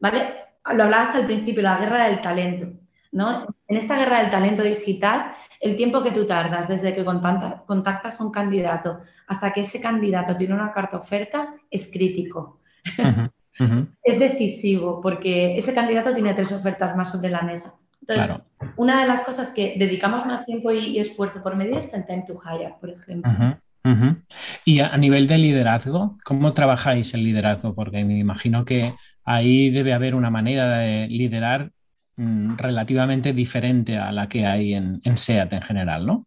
¿Vale? 0.00 0.34
Lo 0.74 0.82
hablabas 0.82 1.14
al 1.14 1.26
principio, 1.26 1.62
la 1.62 1.78
guerra 1.78 2.08
del 2.08 2.20
talento. 2.20 2.81
En 3.12 3.76
esta 3.76 3.98
guerra 3.98 4.20
del 4.20 4.30
talento 4.30 4.62
digital, 4.62 5.34
el 5.60 5.76
tiempo 5.76 6.02
que 6.02 6.12
tú 6.12 6.26
tardas 6.26 6.66
desde 6.66 6.94
que 6.94 7.04
contactas 7.04 8.20
a 8.20 8.24
un 8.24 8.32
candidato 8.32 9.00
hasta 9.26 9.52
que 9.52 9.60
ese 9.60 9.80
candidato 9.80 10.34
tiene 10.34 10.54
una 10.54 10.72
carta 10.72 10.96
oferta 10.96 11.54
es 11.70 11.90
crítico. 11.92 12.60
es 14.02 14.18
decisivo 14.18 15.00
porque 15.00 15.56
ese 15.56 15.74
candidato 15.74 16.14
tiene 16.14 16.32
tres 16.32 16.52
ofertas 16.52 16.96
más 16.96 17.10
sobre 17.10 17.28
la 17.28 17.42
mesa. 17.42 17.74
Entonces, 18.00 18.36
una 18.76 19.02
de 19.02 19.06
las 19.06 19.22
cosas 19.22 19.50
que 19.50 19.74
dedicamos 19.78 20.26
más 20.26 20.44
tiempo 20.44 20.72
y, 20.72 20.98
esfuerzo 20.98 21.42
por 21.42 21.54
medir 21.54 21.76
es 21.76 21.94
el 21.94 22.04
time 22.06 22.24
to 22.26 22.34
hire, 22.42 22.74
por 22.80 22.90
ejemplo. 22.90 23.30
Y 24.64 24.80
a, 24.80 24.96
nivel 24.96 25.26
de 25.26 25.38
liderazgo, 25.38 26.16
¿cómo 26.24 26.52
trabajáis 26.52 27.14
el 27.14 27.24
liderazgo? 27.24 27.74
Porque 27.74 28.04
me 28.04 28.18
imagino 28.18 28.64
que 28.64 28.94
ahí 29.24 29.70
debe 29.70 29.92
haber 29.92 30.14
una 30.14 30.30
manera 30.30 30.78
de 30.78 31.08
liderar 31.08 31.70
Mm, 32.16 32.56
relativamente 32.58 33.32
diferente 33.32 33.96
a 33.96 34.12
la 34.12 34.28
que 34.28 34.44
hay 34.44 34.74
en, 34.74 35.00
SEAT 35.16 35.54
en 35.54 35.62
general, 35.62 36.06
¿no? 36.06 36.26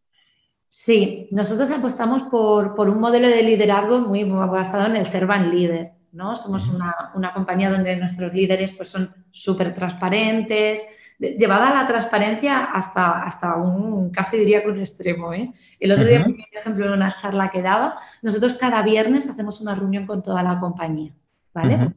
Sí, 0.68 1.30
nosotros 1.32 1.70
apostamos 1.72 2.24
por, 2.24 2.90
un 2.90 3.00
modelo 3.00 3.28
de 3.28 3.44
liderazgo 3.44 4.00
muy 4.00 4.24
basado 4.24 4.88
en 4.88 4.96
el 4.96 5.06
servant 5.06 5.54
leader, 5.54 5.92
¿no? 6.12 6.36
Somos 6.36 6.68
una, 6.70 7.34
compañía 7.34 7.70
donde 7.70 7.96
nuestros 7.98 8.34
líderes 8.34 8.74
pues, 8.74 8.90
son 8.90 9.14
súper 9.30 9.74
transparentes, 9.74 10.84
llevada 11.20 11.70
a 11.70 11.84
la 11.84 11.88
transparencia 11.88 12.66
hasta, 12.66 13.24
hasta 13.24 13.56
un, 13.56 14.10
casi 14.10 14.38
diría 14.38 14.64
que 14.64 14.70
un 14.70 14.80
extremo. 14.80 15.34
¿eh? 15.34 15.54
El 15.80 15.92
otro 15.92 16.06
día, 16.06 16.24
por 16.24 16.60
ejemplo, 16.60 16.86
en 16.88 16.94
una 16.94 17.14
charla 17.16 17.50
que 17.50 17.62
daba, 17.62 17.98
nosotros 18.24 18.56
cada 18.56 18.82
viernes 18.82 19.30
hacemos 19.30 19.62
una 19.62 19.76
reunión 19.76 20.08
con 20.08 20.24
toda 20.24 20.42
la 20.42 20.60
compañía, 20.60 21.14
¿vale? 21.54 21.94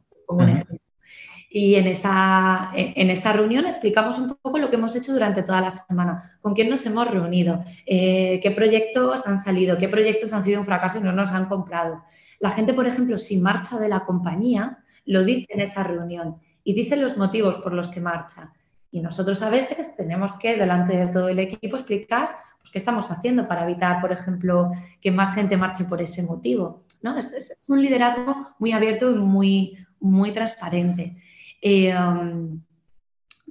Y 1.51 1.75
en 1.75 1.87
esa, 1.87 2.69
en 2.75 3.09
esa 3.09 3.33
reunión 3.33 3.65
explicamos 3.65 4.19
un 4.19 4.35
poco 4.35 4.59
lo 4.59 4.69
que 4.69 4.75
hemos 4.75 4.95
hecho 4.95 5.13
durante 5.13 5.41
toda 5.41 5.61
la 5.61 5.71
semana, 5.71 6.37
con 6.41 6.53
quién 6.53 6.69
nos 6.69 6.85
hemos 6.85 7.07
reunido, 7.07 7.63
eh, 7.87 8.39
qué 8.43 8.51
proyectos 8.51 9.25
han 9.25 9.39
salido, 9.39 9.77
qué 9.77 9.89
proyectos 9.89 10.31
han 10.31 10.43
sido 10.43 10.59
un 10.59 10.65
fracaso 10.65 10.99
y 10.99 11.01
no 11.01 11.11
nos 11.11 11.31
han 11.31 11.45
comprado. 11.45 12.03
La 12.39 12.51
gente, 12.51 12.73
por 12.73 12.85
ejemplo, 12.85 13.17
si 13.17 13.37
marcha 13.37 13.79
de 13.79 13.89
la 13.89 14.05
compañía, 14.05 14.83
lo 15.05 15.23
dice 15.23 15.47
en 15.49 15.61
esa 15.61 15.83
reunión 15.83 16.37
y 16.63 16.73
dice 16.73 16.95
los 16.95 17.17
motivos 17.17 17.57
por 17.57 17.73
los 17.73 17.87
que 17.87 17.99
marcha. 17.99 18.53
Y 18.91 19.01
nosotros 19.01 19.41
a 19.41 19.49
veces 19.49 19.95
tenemos 19.95 20.33
que, 20.33 20.55
delante 20.55 20.95
de 20.97 21.07
todo 21.07 21.29
el 21.29 21.39
equipo, 21.39 21.75
explicar 21.75 22.37
pues, 22.59 22.71
qué 22.71 22.77
estamos 22.77 23.11
haciendo 23.11 23.47
para 23.47 23.63
evitar, 23.63 24.01
por 24.01 24.11
ejemplo, 24.11 24.71
que 25.01 25.11
más 25.11 25.33
gente 25.33 25.57
marche 25.57 25.85
por 25.85 26.01
ese 26.01 26.23
motivo. 26.23 26.83
¿no? 27.01 27.17
Es, 27.17 27.57
un 27.67 27.81
liderazgo 27.81 28.35
muy 28.59 28.71
abierto 28.71 29.11
y 29.11 29.15
muy, 29.15 29.77
muy 29.99 30.31
transparente. 30.31 31.17
Eh, 31.61 31.95
um, 31.95 32.61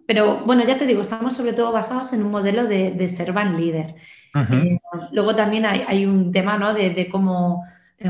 pero 0.09 0.42
bueno, 0.47 0.64
ya 0.64 0.79
te 0.79 0.87
digo, 0.87 1.03
estamos 1.03 1.37
sobre 1.37 1.53
todo 1.53 1.71
basados 1.71 2.14
en 2.14 2.23
un 2.23 2.31
modelo 2.31 2.66
de, 2.66 2.92
de 2.92 3.09
servant 3.09 3.59
leader. 3.59 3.94
Eh, 4.35 4.79
luego 5.12 5.35
también 5.35 5.66
hay, 5.66 6.07
un 6.07 6.33
tema 6.33 6.57
¿no? 6.57 6.73
de, 6.73 7.09
cómo, 7.11 7.62
eh, 7.99 8.09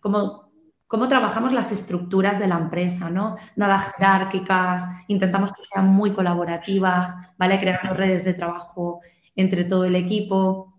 cómo, 0.00 0.52
cómo, 0.86 1.08
trabajamos 1.08 1.54
las 1.54 1.72
estructuras 1.72 2.38
de 2.38 2.46
la 2.46 2.56
empresa, 2.56 3.08
¿no? 3.08 3.36
Nada 3.56 3.78
jerárquicas, 3.78 4.86
intentamos 5.08 5.50
que 5.52 5.62
sean 5.62 5.88
muy 5.88 6.12
colaborativas, 6.12 7.16
¿vale? 7.38 7.58
Creando 7.58 7.94
redes 7.94 8.26
de 8.26 8.34
trabajo 8.34 9.00
entre 9.34 9.64
todo 9.64 9.86
el 9.86 9.96
equipo. 9.96 10.74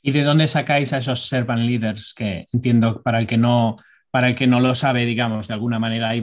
¿Y 0.00 0.12
de 0.12 0.22
dónde 0.22 0.46
sacáis 0.46 0.92
a 0.92 0.98
esos 0.98 1.26
servant 1.26 1.62
leaders 1.62 2.14
que 2.14 2.46
entiendo 2.52 3.02
para 3.02 3.18
el 3.18 3.26
que 3.26 3.36
no 3.36 3.78
para 4.10 4.28
el 4.28 4.36
que 4.36 4.46
no 4.46 4.60
lo 4.60 4.74
sabe, 4.74 5.04
digamos, 5.04 5.48
de 5.48 5.54
alguna 5.54 5.78
manera 5.78 6.08
hay 6.08 6.22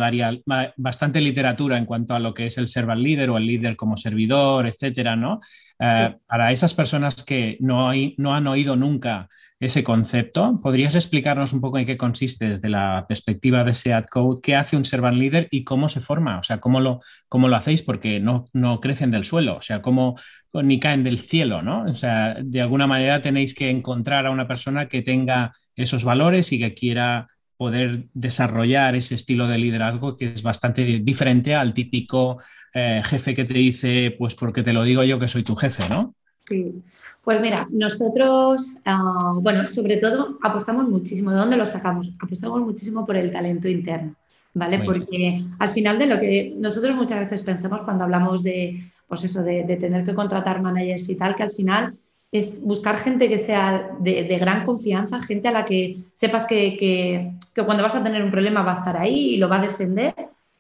bastante 0.77 1.21
literatura 1.21 1.77
en 1.77 1.85
cuanto 1.85 2.15
a 2.15 2.19
lo 2.19 2.33
que 2.33 2.47
es 2.47 2.57
el 2.57 2.67
servant 2.67 3.01
leader 3.01 3.29
o 3.29 3.37
el 3.37 3.45
líder 3.45 3.75
como 3.75 3.97
servidor, 3.97 4.67
etcétera, 4.67 5.15
¿no? 5.15 5.39
Eh, 5.79 6.15
para 6.25 6.51
esas 6.51 6.73
personas 6.73 7.23
que 7.23 7.57
no, 7.59 7.89
hay, 7.89 8.15
no 8.17 8.33
han 8.33 8.47
oído 8.47 8.75
nunca 8.75 9.29
ese 9.59 9.83
concepto, 9.83 10.59
¿podrías 10.61 10.95
explicarnos 10.95 11.53
un 11.53 11.61
poco 11.61 11.77
en 11.77 11.85
qué 11.85 11.95
consiste 11.95 12.49
desde 12.49 12.69
la 12.69 13.05
perspectiva 13.07 13.63
de 13.63 13.73
SEAT 13.73 14.09
Code, 14.09 14.41
qué 14.43 14.55
hace 14.55 14.75
un 14.75 14.83
servant 14.83 15.17
leader 15.17 15.47
y 15.49 15.63
cómo 15.63 15.87
se 15.87 16.01
forma? 16.01 16.39
O 16.39 16.43
sea, 16.43 16.59
cómo 16.59 16.81
lo, 16.81 16.99
cómo 17.29 17.47
lo 17.47 17.55
hacéis 17.55 17.81
porque 17.81 18.19
no, 18.19 18.45
no 18.51 18.81
crecen 18.81 19.11
del 19.11 19.23
suelo, 19.23 19.57
o 19.57 19.61
sea, 19.61 19.81
cómo 19.81 20.15
ni 20.53 20.79
caen 20.79 21.03
del 21.03 21.19
cielo, 21.19 21.61
¿no? 21.61 21.83
O 21.83 21.93
sea, 21.93 22.35
de 22.41 22.61
alguna 22.61 22.87
manera 22.87 23.21
tenéis 23.21 23.53
que 23.53 23.69
encontrar 23.69 24.25
a 24.25 24.31
una 24.31 24.47
persona 24.47 24.87
que 24.87 25.01
tenga 25.01 25.51
esos 25.75 26.03
valores 26.03 26.51
y 26.51 26.59
que 26.59 26.73
quiera 26.73 27.27
poder 27.57 28.05
desarrollar 28.13 28.95
ese 28.95 29.15
estilo 29.15 29.47
de 29.47 29.57
liderazgo 29.57 30.17
que 30.17 30.33
es 30.33 30.41
bastante 30.41 30.83
diferente 30.99 31.55
al 31.55 31.73
típico 31.73 32.39
eh, 32.73 33.01
jefe 33.05 33.33
que 33.35 33.45
te 33.45 33.53
dice, 33.53 34.15
pues 34.17 34.35
porque 34.35 34.63
te 34.63 34.73
lo 34.73 34.83
digo 34.83 35.03
yo 35.03 35.19
que 35.19 35.27
soy 35.27 35.43
tu 35.43 35.55
jefe, 35.55 35.87
¿no? 35.89 36.13
Sí, 36.47 36.83
pues 37.23 37.41
mira, 37.41 37.67
nosotros, 37.71 38.77
ah, 38.85 39.33
bueno, 39.35 39.65
sobre 39.65 39.97
todo 39.97 40.37
apostamos 40.43 40.87
muchísimo. 40.87 41.31
¿De 41.31 41.37
dónde 41.37 41.57
lo 41.57 41.65
sacamos? 41.65 42.11
Apostamos 42.21 42.61
muchísimo 42.61 43.05
por 43.05 43.15
el 43.15 43.31
talento 43.31 43.67
interno, 43.67 44.15
¿vale? 44.53 44.79
Porque 44.79 45.41
al 45.57 45.69
final 45.69 45.97
de 45.97 46.05
lo 46.05 46.19
que 46.19 46.53
nosotros 46.57 46.95
muchas 46.95 47.19
veces 47.19 47.41
pensamos 47.41 47.81
cuando 47.81 48.03
hablamos 48.03 48.43
de, 48.43 48.79
pues 49.07 49.23
eso, 49.23 49.41
de 49.41 49.63
tener 49.79 50.05
que 50.05 50.13
contratar 50.13 50.61
managers 50.61 51.09
y 51.09 51.15
tal, 51.15 51.33
que 51.33 51.43
al 51.43 51.51
final 51.51 51.95
es 52.37 52.61
buscar 52.63 52.97
gente 52.97 53.29
que 53.29 53.37
sea 53.37 53.91
de, 53.99 54.37
gran 54.37 54.65
confianza, 54.65 55.21
gente 55.21 55.47
a 55.47 55.51
la 55.51 55.65
que 55.65 55.97
sepas 56.13 56.45
que, 56.45 57.31
cuando 57.53 57.83
vas 57.83 57.95
a 57.95 58.03
tener 58.03 58.21
un 58.23 58.31
problema 58.31 58.63
va 58.63 58.71
a 58.71 58.79
estar 58.79 58.97
ahí 58.97 59.35
y 59.35 59.37
lo 59.37 59.47
va 59.47 59.59
a 59.59 59.61
defender. 59.61 60.13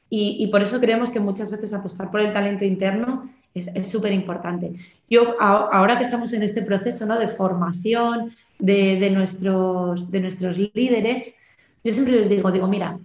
Y, 0.09 0.47
por 0.47 0.61
eso 0.61 0.79
creemos 0.79 1.09
que 1.09 1.19
muchas 1.19 1.51
veces 1.51 1.73
apostar 1.73 2.09
por 2.09 2.21
el 2.21 2.31
talento 2.31 2.63
interno 2.63 3.29
es 3.53 3.87
súper 3.87 4.13
importante. 4.13 4.73
Yo, 5.09 5.35
ahora 5.41 5.97
que 5.97 6.05
estamos 6.05 6.31
en 6.33 6.43
este 6.43 6.61
proceso 6.61 7.05
¿no? 7.05 7.19
de 7.19 7.27
formación 7.27 8.31
de, 8.59 9.09
nuestros, 9.09 10.09
de 10.09 10.21
nuestros 10.21 10.57
líderes, 10.57 11.35
yo 11.83 11.91
siempre 11.91 12.15
les 12.15 12.29
digo, 12.29 12.51
digo, 12.51 12.67
mira, 12.67 12.97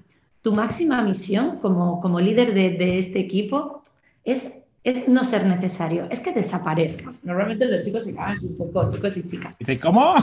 tu 0.43 0.53
máxima 0.53 1.03
misión 1.03 1.59
como, 1.59 2.01
como 2.01 2.21
líder 2.21 2.55
de, 2.55 2.71
de 2.71 2.99
este 2.99 3.19
equipo 3.19 3.83
es 4.25 4.60
es 4.83 5.09
no 5.09 5.25
ser 5.25 5.47
necesario, 5.47 6.07
es 6.11 6.21
que 6.21 6.33
desaparezcas. 6.33 7.25
Normalmente 7.25 7.67
los 7.67 7.83
chicos 7.85 8.05
se 8.05 8.15
cagan 8.15 8.37
un 8.43 8.57
poco, 8.57 8.89
chicos 8.89 9.17
y 9.17 9.27
chicas. 9.27 9.55
¿Cómo? 9.83 10.15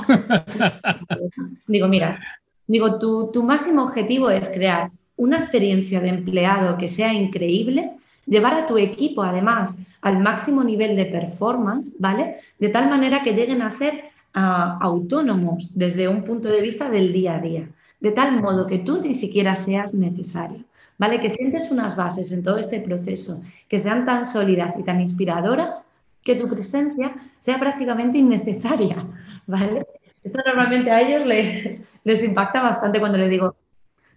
digo, 1.67 1.87
miras, 1.87 2.19
digo, 2.65 2.97
tu, 2.99 3.31
tu 3.31 3.43
máximo 3.43 3.83
objetivo 3.83 4.29
es 4.29 4.49
crear 4.49 4.89
una 5.15 5.37
experiencia 5.37 5.99
de 5.99 6.09
empleado 6.09 6.77
que 6.77 6.87
sea 6.87 7.13
increíble, 7.13 7.91
llevar 8.25 8.53
a 8.55 8.67
tu 8.67 8.77
equipo 8.77 9.23
además 9.23 9.77
al 10.01 10.19
máximo 10.19 10.63
nivel 10.63 10.95
de 10.95 11.05
performance, 11.05 11.93
¿vale? 11.99 12.37
De 12.59 12.69
tal 12.69 12.89
manera 12.89 13.23
que 13.23 13.33
lleguen 13.33 13.61
a 13.61 13.71
ser 13.71 14.05
ah, 14.33 14.77
autónomos 14.81 15.71
desde 15.73 16.07
un 16.07 16.23
punto 16.23 16.49
de 16.49 16.61
vista 16.61 16.89
del 16.89 17.13
día 17.13 17.35
a 17.35 17.39
día, 17.39 17.69
de 17.99 18.11
tal 18.11 18.41
modo 18.41 18.67
que 18.67 18.79
tú 18.79 19.01
ni 19.01 19.13
siquiera 19.13 19.55
seas 19.55 19.93
necesario. 19.93 20.65
¿vale? 20.97 21.19
Que 21.19 21.29
sientes 21.29 21.71
unas 21.71 21.95
bases 21.95 22.31
en 22.31 22.43
todo 22.43 22.57
este 22.57 22.79
proceso 22.79 23.41
que 23.67 23.79
sean 23.79 24.05
tan 24.05 24.25
sólidas 24.25 24.77
y 24.77 24.83
tan 24.83 24.99
inspiradoras 24.99 25.85
que 26.23 26.35
tu 26.35 26.47
presencia 26.47 27.15
sea 27.39 27.59
prácticamente 27.59 28.17
innecesaria, 28.17 29.05
¿vale? 29.47 29.85
Esto 30.23 30.41
normalmente 30.45 30.91
a 30.91 31.01
ellos 31.01 31.25
les, 31.25 31.83
les 32.03 32.23
impacta 32.23 32.61
bastante 32.61 32.99
cuando 32.99 33.17
les 33.17 33.29
digo, 33.29 33.55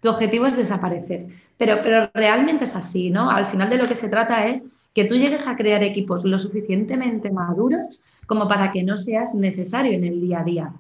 tu 0.01 0.09
objetivo 0.09 0.47
es 0.47 0.57
desaparecer, 0.57 1.27
pero, 1.57 1.81
pero 1.83 2.11
realmente 2.15 2.65
es 2.65 2.75
así, 2.75 3.11
¿no? 3.11 3.31
Al 3.31 3.47
final 3.47 3.69
de 3.71 3.77
lo 3.77 3.87
que 3.87 3.95
se 3.95 4.09
trata 4.09 4.47
es 4.47 4.63
que 4.95 5.05
tú 5.05 5.15
llegues 5.15 5.47
a 5.47 5.55
crear 5.55 5.85
equipos 5.85 6.25
lo 6.25 6.39
suficientemente 6.39 7.31
maduros 7.31 8.03
como 8.27 8.49
para 8.49 8.73
que 8.73 8.83
no 8.83 8.97
seas 8.97 9.35
necesario 9.35 9.93
en 9.93 10.05
el 10.05 10.21
día 10.21 10.41
a 10.41 10.45
día 10.45 10.73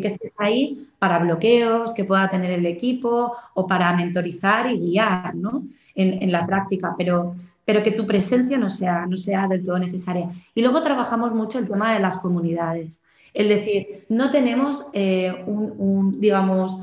que 0.00 0.08
estés 0.08 0.32
ahí 0.38 0.86
para 0.98 1.18
bloqueos 1.18 1.94
que 1.94 2.04
pueda 2.04 2.30
tener 2.30 2.50
el 2.50 2.66
equipo 2.66 3.34
o 3.54 3.66
para 3.66 3.94
mentorizar 3.94 4.70
y 4.70 4.78
guiar 4.78 5.34
en, 5.94 6.32
la 6.32 6.46
práctica, 6.46 6.94
pero, 6.96 7.36
pero 7.64 7.82
que 7.82 7.92
tu 7.92 8.06
presencia 8.06 8.58
no 8.58 8.68
sea, 8.70 9.06
no 9.06 9.16
sea 9.16 9.48
del 9.48 9.64
todo 9.64 9.78
necesaria. 9.78 10.28
Y 10.54 10.62
luego 10.62 10.82
trabajamos 10.82 11.34
mucho 11.34 11.58
el 11.58 11.68
tema 11.68 11.94
de 11.94 12.00
las 12.00 12.18
comunidades. 12.18 13.02
Es 13.32 13.48
decir, 13.48 14.06
no 14.08 14.30
tenemos 14.30 14.86
eh, 14.94 15.44
un, 15.46 16.18
digamos, 16.18 16.80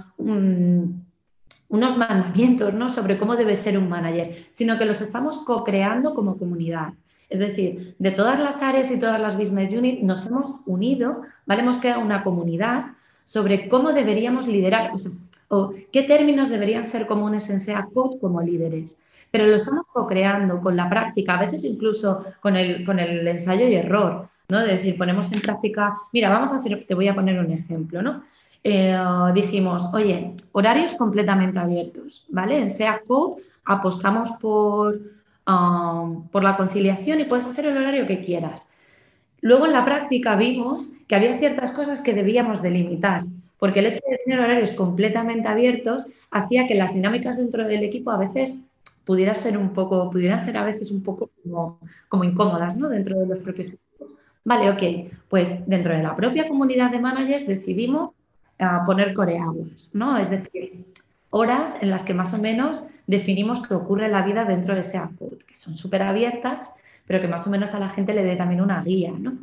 unos 1.73 1.97
mandamientos 1.97 2.73
¿no? 2.73 2.89
sobre 2.91 3.17
cómo 3.17 3.36
debe 3.36 3.56
ser 3.56 3.78
un 3.78 3.89
manager, 3.89 4.36
sino 4.54 4.78
que 4.78 4.86
los 4.86 5.02
estamos 5.02 5.39
co-creando 5.39 6.13
como 6.13 6.38
comunidad. 6.38 6.93
Es 7.34 7.39
decir, 7.39 7.96
de 7.98 8.12
todas 8.12 8.39
las 8.39 8.62
áreas 8.62 8.91
y 8.91 9.00
todas 9.00 9.19
las 9.19 9.36
business 9.36 9.74
units 9.74 10.04
nos 10.04 10.28
hemos 10.28 10.54
unido, 10.67 11.24
¿vale? 11.48 11.63
Hemos 11.63 11.78
creado 11.78 12.00
una 12.00 12.24
comunidad 12.24 12.91
sobre 13.24 13.67
cómo 13.67 13.91
deberíamos 13.91 14.48
liderar 14.48 14.91
o, 15.48 15.74
qué 15.91 16.04
términos 16.04 16.50
deberían 16.50 16.86
ser 16.86 17.08
comunes 17.08 17.50
en 17.50 17.60
SEA 17.60 17.88
Code 17.91 18.19
como 18.19 18.39
líderes. 18.39 19.02
Pero 19.32 19.48
lo 19.48 19.56
estamos 19.56 19.88
co-creando 19.91 20.62
con 20.62 20.78
la 20.78 20.88
práctica, 20.88 21.34
a 21.34 21.46
veces 21.46 21.63
incluso 21.63 22.24
con 22.39 22.56
el, 22.56 22.86
con 22.86 23.00
el 23.00 23.28
ensayo 23.28 23.67
y 23.67 23.78
error, 23.78 24.30
¿no? 24.50 24.60
De 24.60 24.74
decir, 24.74 24.96
ponemos 24.96 25.32
en 25.32 25.41
práctica, 25.41 25.96
mira, 26.12 26.30
vamos 26.30 26.54
a 26.54 26.58
hacer, 26.58 26.86
te 26.88 26.93
voy 26.93 27.08
a 27.08 27.15
poner 27.15 27.39
un 27.39 27.52
ejemplo, 27.52 28.04
¿no? 28.04 28.22
Eh, 28.63 28.96
dijimos, 29.34 29.89
oye, 29.91 30.36
horarios 30.52 30.93
completamente 30.93 31.58
abiertos, 31.58 32.28
¿vale? 32.30 32.62
En 32.62 32.69
SEA 32.69 33.02
Code 33.08 33.41
apostamos 33.65 34.30
por, 34.39 35.00
por 35.46 36.44
la 36.44 36.56
conciliación 36.56 37.20
y 37.20 37.26
puedes 37.26 37.46
hacer 37.46 37.66
el 37.66 37.78
horario 37.78 38.06
que 38.06 38.22
quieras. 38.22 38.68
Luego 39.42 39.66
en 39.66 39.74
la 39.74 39.84
práctica 39.84 40.36
vimos 40.36 40.90
que 41.08 41.16
había 41.16 41.38
ciertas 41.38 41.74
cosas 41.74 42.02
que 42.02 42.14
debíamos 42.14 42.62
delimitar, 42.62 43.26
porque 43.60 43.80
el 43.80 43.88
hecho 43.88 44.02
de 44.10 44.20
tener 44.24 44.40
horarios 44.40 44.72
completamente 44.72 45.48
abiertos 45.48 46.08
hacía 46.32 46.66
que 46.66 46.76
las 46.76 46.94
dinámicas 46.94 47.38
dentro 47.38 47.68
del 47.68 47.84
equipo 47.84 48.12
a 48.12 48.18
veces 48.18 48.60
pudieran 49.04 49.36
ser 49.36 49.58
un 49.58 49.74
poco, 49.74 50.10
pudieran 50.10 50.40
ser 50.40 50.58
a 50.58 50.64
veces 50.64 50.92
un 50.92 51.04
poco 51.04 51.30
como, 52.10 52.24
incómodas, 52.24 52.78
¿no? 52.78 52.88
Dentro 52.88 53.20
de 53.20 53.28
los 53.28 53.40
propios 53.40 53.74
equipos. 53.74 54.14
Vale, 54.46 54.70
ok, 54.70 55.14
pues 55.30 55.58
dentro 55.68 55.94
de 55.94 56.04
la 56.04 56.16
propia 56.16 56.48
comunidad 56.48 56.92
de 56.92 57.00
managers 57.00 57.46
decidimos 57.46 58.12
ah, 58.60 58.84
poner 58.86 59.14
core 59.14 59.40
hours, 59.40 59.94
¿no? 59.94 60.18
Es 60.18 60.30
decir, 60.30 60.86
horas 61.34 61.76
en 61.82 61.89
las 61.89 62.04
que 62.04 62.13
más 62.13 62.34
o 62.34 62.38
menos 62.38 62.84
definimos 63.08 63.65
qué 63.67 63.74
ocurre 63.74 64.06
en 64.06 64.13
la 64.13 64.22
vida 64.22 64.46
dentro 64.46 64.76
de 64.76 64.82
ese 64.82 65.02
code, 65.19 65.39
que 65.46 65.56
son 65.56 65.76
súper 65.76 66.04
abiertas 66.04 66.74
pero 67.06 67.22
que 67.22 67.28
más 67.28 67.46
o 67.48 67.50
menos 67.50 67.74
a 67.74 67.80
la 67.80 67.89
gente 67.89 68.13
le 68.13 68.24
dé 68.24 68.36
también 68.36 68.62
una 68.62 68.82
guía, 68.82 69.12
¿no? 69.12 69.34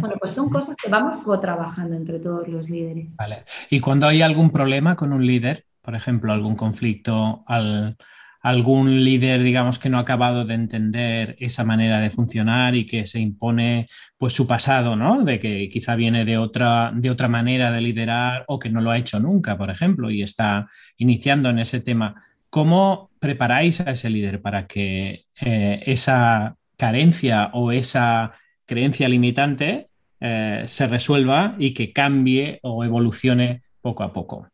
Bueno, 0.00 0.16
pues 0.20 0.32
son 0.32 0.50
cosas 0.50 0.76
que 0.76 0.90
vamos 0.90 1.16
trabajando 1.40 1.96
entre 1.96 2.18
todos 2.20 2.46
los 2.46 2.68
líderes. 2.68 3.16
Vale. 3.16 3.44
Y 3.70 3.80
cuando 3.80 4.06
hay 4.06 4.22
algún 4.22 4.50
problema 4.50 4.94
con 4.94 5.12
un 5.12 5.26
líder, 5.26 5.64
por 5.82 5.94
ejemplo, 5.94 6.32
algún 6.32 6.54
conflicto 6.54 7.42
al, 7.46 7.96
algún 8.40 9.04
líder, 9.04 9.42
digamos, 9.42 9.78
que 9.78 9.88
no 9.90 9.98
ha 9.98 10.02
acabado 10.02 10.44
de 10.44 10.54
entender 10.54 11.36
esa 11.40 11.64
manera 11.64 12.00
de 12.00 12.10
funcionar 12.10 12.74
y 12.74 12.86
que 12.86 13.06
se 13.06 13.18
impone 13.18 13.88
pues 14.16 14.32
su 14.32 14.46
pasado, 14.46 14.96
¿no? 14.96 15.24
De 15.24 15.40
que 15.40 15.68
quizá 15.70 15.96
viene 15.96 16.24
de 16.24 16.38
otra, 16.38 16.92
de 16.94 17.10
otra 17.10 17.28
manera 17.28 17.72
de 17.72 17.80
liderar 17.80 18.44
o 18.46 18.58
que 18.58 18.70
no 18.70 18.80
lo 18.80 18.90
ha 18.90 18.98
hecho 18.98 19.18
nunca, 19.18 19.58
por 19.58 19.70
ejemplo, 19.70 20.10
y 20.10 20.22
está 20.22 20.68
iniciando 20.96 21.50
en 21.50 21.58
ese 21.58 21.80
tema. 21.80 22.22
¿Cómo 22.50 23.10
preparáis 23.18 23.80
a 23.80 23.90
ese 23.90 24.08
líder 24.08 24.40
para 24.40 24.66
que 24.66 25.24
eh, 25.40 25.82
esa 25.86 26.56
carencia 26.76 27.50
o 27.52 27.72
esa 27.72 28.32
creencia 28.66 29.08
limitante 29.08 29.88
eh, 30.20 30.64
se 30.66 30.86
resuelva 30.86 31.56
y 31.58 31.74
que 31.74 31.92
cambie 31.92 32.60
o 32.62 32.84
evolucione 32.84 33.62
poco 33.82 34.04
a 34.04 34.12
poco? 34.12 34.48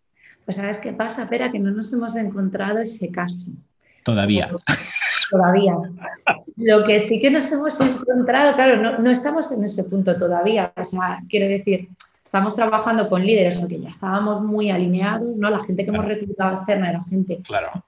Pues 0.44 0.56
sabes 0.56 0.78
qué 0.78 0.92
pasa, 0.92 1.28
Pera, 1.28 1.50
que 1.50 1.58
no 1.58 1.70
nos 1.70 1.92
hemos 1.92 2.16
encontrado 2.16 2.78
ese 2.78 3.10
caso. 3.10 3.48
Todavía. 4.04 4.50
Todavía. 5.30 5.74
Lo 6.56 6.84
que 6.84 7.00
sí 7.00 7.20
que 7.20 7.30
nos 7.30 7.50
hemos 7.50 7.80
encontrado, 7.80 8.54
claro, 8.54 8.98
no, 8.98 9.10
estamos 9.10 9.50
en 9.52 9.64
ese 9.64 9.84
punto 9.84 10.16
todavía. 10.16 10.72
O 10.76 10.84
sea, 10.84 11.20
quiero 11.28 11.48
decir, 11.48 11.88
estamos 12.24 12.54
trabajando 12.54 13.08
con 13.08 13.24
líderes 13.24 13.64
que 13.66 13.80
ya 13.80 13.88
estábamos 13.88 14.40
muy 14.40 14.70
alineados, 14.70 15.38
¿no? 15.38 15.50
La 15.50 15.58
gente 15.60 15.84
que 15.84 15.90
hemos 15.90 16.04
reclutado 16.04 16.52
externa 16.52 16.90
era 16.90 17.02
gente 17.02 17.40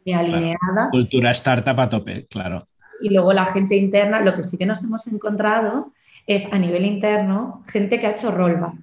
muy 0.04 0.14
alineada. 0.14 0.90
Cultura 0.90 1.30
startup 1.32 1.78
a 1.78 1.88
tope, 1.88 2.26
claro. 2.26 2.64
Y 3.00 3.10
luego 3.10 3.32
la 3.32 3.44
gente 3.44 3.76
interna, 3.76 4.20
lo 4.20 4.34
que 4.34 4.42
sí 4.42 4.56
que 4.56 4.66
nos 4.66 4.82
hemos 4.82 5.06
encontrado 5.06 5.92
es 6.26 6.50
a 6.52 6.58
nivel 6.58 6.84
interno 6.84 7.62
gente 7.68 8.00
que 8.00 8.06
ha 8.06 8.10
hecho 8.10 8.30
rollback. 8.30 8.74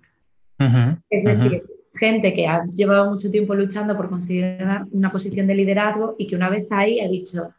es 1.09 1.23
decir, 1.23 1.63
gente 1.93 2.33
que 2.33 2.47
ha 2.47 2.65
llevado 2.65 3.09
mucho 3.09 3.29
tiempo 3.29 3.53
luchando 3.55 3.95
por 3.95 4.09
conseguir 4.09 4.57
una, 4.91 5.11
posición 5.11 5.47
de 5.47 5.55
liderazgo 5.55 6.15
y 6.17 6.27
que 6.27 6.35
una 6.35 6.49
vez 6.49 6.71
ahí 6.71 6.99
ha 6.99 7.07
dicho, 7.07 7.49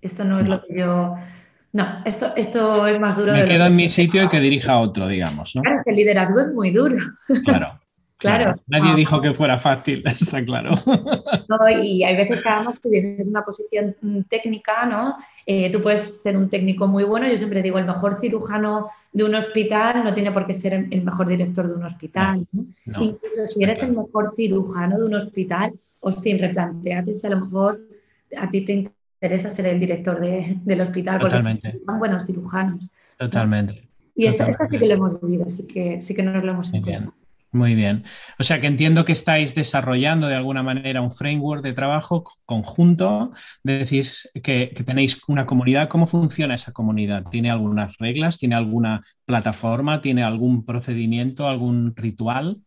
esto 0.00 0.24
no 0.24 0.40
es 0.40 0.48
lo 0.48 0.62
que 0.62 0.78
yo... 0.78 1.14
No, 1.70 2.02
esto, 2.04 2.32
esto 2.34 2.86
es 2.86 2.98
más 2.98 3.16
duro. 3.16 3.32
Me 3.32 3.44
quedo 3.44 3.66
en 3.66 3.76
mi 3.76 3.88
sitio 3.88 4.24
y 4.24 4.28
que 4.28 4.40
dirija 4.40 4.78
otro, 4.78 5.06
digamos. 5.06 5.54
¿no? 5.54 5.62
Claro, 5.62 5.82
que 5.84 5.90
el 5.90 5.96
liderazgo 5.96 6.40
es 6.40 6.48
muy 6.48 6.70
duro. 6.70 6.96
Claro. 7.44 7.78
Claro. 8.18 8.54
Nadie 8.66 8.96
dijo 8.96 9.20
que 9.20 9.32
fuera 9.32 9.58
fácil, 9.58 10.02
está 10.06 10.44
claro. 10.44 10.74
y 11.82 12.02
hay 12.02 12.16
veces 12.16 12.40
que 12.40 12.48
además 12.48 12.74
tú 12.82 12.90
tienes 12.90 13.28
una 13.28 13.44
posición 13.44 13.94
mm, 14.02 14.22
técnica, 14.22 14.86
¿no? 14.86 15.16
Eh, 15.46 15.70
tú 15.70 15.80
puedes 15.80 16.20
ser 16.20 16.36
un 16.36 16.50
técnico 16.50 16.88
muy 16.88 17.04
bueno. 17.04 17.28
Yo 17.28 17.36
siempre 17.36 17.62
digo, 17.62 17.78
el 17.78 17.84
mejor 17.84 18.18
cirujano 18.20 18.88
de 19.12 19.22
un 19.22 19.36
hospital 19.36 20.02
no 20.02 20.12
tiene 20.14 20.32
por 20.32 20.48
qué 20.48 20.54
ser 20.54 20.74
el 20.74 21.02
mejor 21.02 21.28
director 21.28 21.68
de 21.68 21.74
un 21.74 21.84
hospital. 21.84 22.44
Incluso 22.86 23.46
si 23.46 23.62
eres 23.62 23.80
el 23.84 23.92
mejor 23.92 24.32
cirujano 24.34 24.98
de 24.98 25.04
un 25.04 25.14
hospital, 25.14 25.72
hostia, 26.00 26.36
replanteate 26.38 27.14
si 27.14 27.26
a 27.26 27.30
lo 27.30 27.40
mejor 27.40 27.80
a 28.36 28.50
ti 28.50 28.62
te 28.62 28.72
interesa 28.72 29.52
ser 29.52 29.66
el 29.66 29.78
director 29.78 30.20
del 30.20 30.80
hospital 30.80 31.20
Totalmente. 31.20 31.70
porque 31.70 31.84
son 31.86 31.98
buenos 32.00 32.26
cirujanos. 32.26 32.90
Totalmente. 33.16 33.88
Y 34.16 34.26
esto, 34.26 34.44
sí 34.68 34.76
que 34.76 34.86
lo 34.86 34.94
hemos 34.94 35.20
vivido, 35.20 35.44
así 35.46 35.64
que 35.68 36.02
sí 36.02 36.12
que 36.12 36.24
nos 36.24 36.42
lo 36.42 36.50
hemos 36.50 36.74
encontrado. 36.74 37.14
Muy 37.50 37.74
bien. 37.74 38.04
O 38.38 38.42
sea 38.42 38.60
que 38.60 38.66
entiendo 38.66 39.06
que 39.06 39.12
estáis 39.12 39.54
desarrollando 39.54 40.28
de 40.28 40.34
alguna 40.34 40.62
manera 40.62 41.00
un 41.00 41.10
framework 41.10 41.62
de 41.62 41.72
trabajo 41.72 42.24
conjunto. 42.44 43.32
Decís 43.62 44.28
que, 44.42 44.74
tenéis 44.84 45.22
una 45.28 45.46
comunidad. 45.46 45.88
¿Cómo 45.88 46.06
funciona 46.06 46.54
esa 46.54 46.72
comunidad? 46.72 47.24
¿Tiene 47.30 47.50
algunas 47.50 47.96
reglas? 47.96 48.38
¿Tiene 48.38 48.54
alguna 48.54 49.02
plataforma? 49.24 50.02
¿Tiene 50.02 50.22
algún 50.22 50.66
procedimiento? 50.66 51.48
¿Algún 51.48 51.96
ritual? 51.96 52.58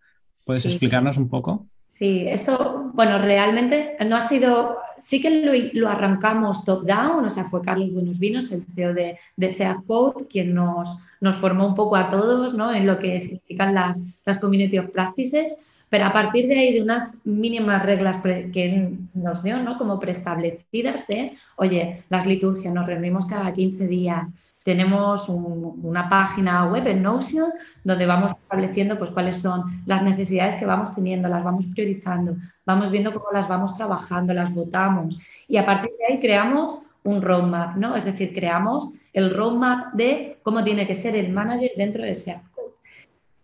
¿Puedes 0.46 0.65
explicarnos 0.65 1.17
un 1.17 1.30
poco? 1.30 1.67
Sí, 1.86 2.26
esto, 2.28 2.89
bueno, 2.96 3.20
realmente 3.20 3.98
no 4.08 4.15
ha 4.15 4.22
sido, 4.22 4.80
sí 5.02 5.20
que 5.20 5.72
lo, 5.74 5.90
arrancamos 5.90 6.64
top-down, 6.64 7.26
o 7.26 7.30
sea, 7.30 7.46
fue 7.46 7.62
Carlos 7.62 7.94
Buenos 7.94 8.20
Vinos, 8.20 8.52
el 8.52 8.64
CEO 8.64 8.94
de, 8.94 9.52
SEAT 9.52 9.84
Code, 9.86 10.28
quien 10.30 10.54
nos, 10.54 10.98
nos 11.20 11.36
formó 11.36 11.68
un 11.68 11.76
poco 11.76 11.96
a 11.96 12.10
todos 12.10 12.54
¿no? 12.54 12.74
en 12.74 12.86
lo 12.86 13.00
que 13.00 13.20
significan 13.20 13.74
las, 13.74 14.02
las 14.26 14.40
community 14.40 14.78
of 14.78 14.92
practices, 14.92 15.58
pero 15.91 16.06
a 16.06 16.13
partir 16.13 16.47
de 16.47 16.58
ahí 16.58 16.73
de 16.73 16.82
unas 16.82 17.17
mínimas 17.25 17.86
reglas 17.86 18.15
que 18.23 18.97
nos 19.13 19.43
dio 19.43 19.58
¿no? 19.62 19.77
como 19.77 19.99
preestablecidas 19.99 21.06
de, 21.08 21.34
oye, 21.58 22.06
las 22.08 22.25
liturgias, 22.25 22.73
nos 22.73 22.86
reunimos 22.86 23.25
cada 23.25 23.54
15 23.54 23.88
días, 23.88 24.32
tenemos 24.63 25.27
una 25.27 26.08
página 26.08 26.65
web 26.71 26.88
en 26.88 27.04
Notion 27.04 27.51
donde 27.84 28.06
vamos 28.06 28.32
estableciendo 28.32 28.97
pues, 28.97 29.12
cuáles 29.12 29.41
son 29.41 29.84
las 29.86 30.01
necesidades 30.01 30.56
que 30.56 30.65
vamos 30.65 30.95
teniendo, 30.95 31.27
las 31.27 31.43
vamos 31.43 31.65
priorizando, 31.65 32.38
vamos 32.65 32.89
viendo 32.89 33.13
cómo 33.13 33.25
las 33.34 33.49
vamos 33.49 33.75
trabajando, 33.75 34.34
las 34.34 34.54
votamos 34.54 35.19
y 35.49 35.58
a 35.58 35.65
partir 35.65 35.91
de 35.99 36.13
ahí 36.13 36.19
creamos 36.21 36.86
un 37.04 37.21
roadmap, 37.21 37.75
¿no? 37.75 37.97
Es 37.97 38.06
decir, 38.06 38.34
creamos 38.34 38.93
el 39.12 39.36
roadmap 39.36 39.93
de 39.93 40.38
cómo 40.41 40.63
tiene 40.63 40.88
que 40.88 40.95
ser 40.95 41.17
el 41.17 41.34
manager 41.34 41.71
dentro 41.75 42.04
de 42.04 42.12
ese. 42.12 42.39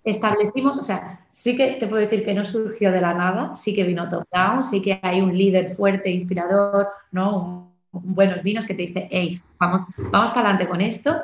Establecimos, 0.09 0.77
o 0.77 0.81
sea, 0.81 1.19
sí 1.31 1.57
que 1.57 1.73
te 1.73 1.87
puedo 1.87 2.01
decir 2.01 2.23
que 2.23 2.33
no 2.33 2.45
surgió 2.45 2.91
de 2.91 3.01
la 3.01 3.13
nada, 3.13 3.55
sí 3.55 3.73
que 3.73 3.83
vino 3.83 4.07
top-down, 4.07 4.63
sí 4.63 4.81
que 4.81 4.99
hay 5.01 5.21
un 5.21 5.37
líder 5.37 5.67
fuerte, 5.67 6.09
inspirador, 6.09 6.87
¿no? 7.11 7.67
buenos 7.91 8.43
vinos 8.43 8.65
que 8.65 8.73
te 8.73 8.83
dice, 8.83 9.07
hey, 9.11 9.41
vamos, 9.59 9.83
vamos 9.97 10.31
para 10.31 10.49
adelante 10.49 10.67
con 10.67 10.81
esto, 10.81 11.15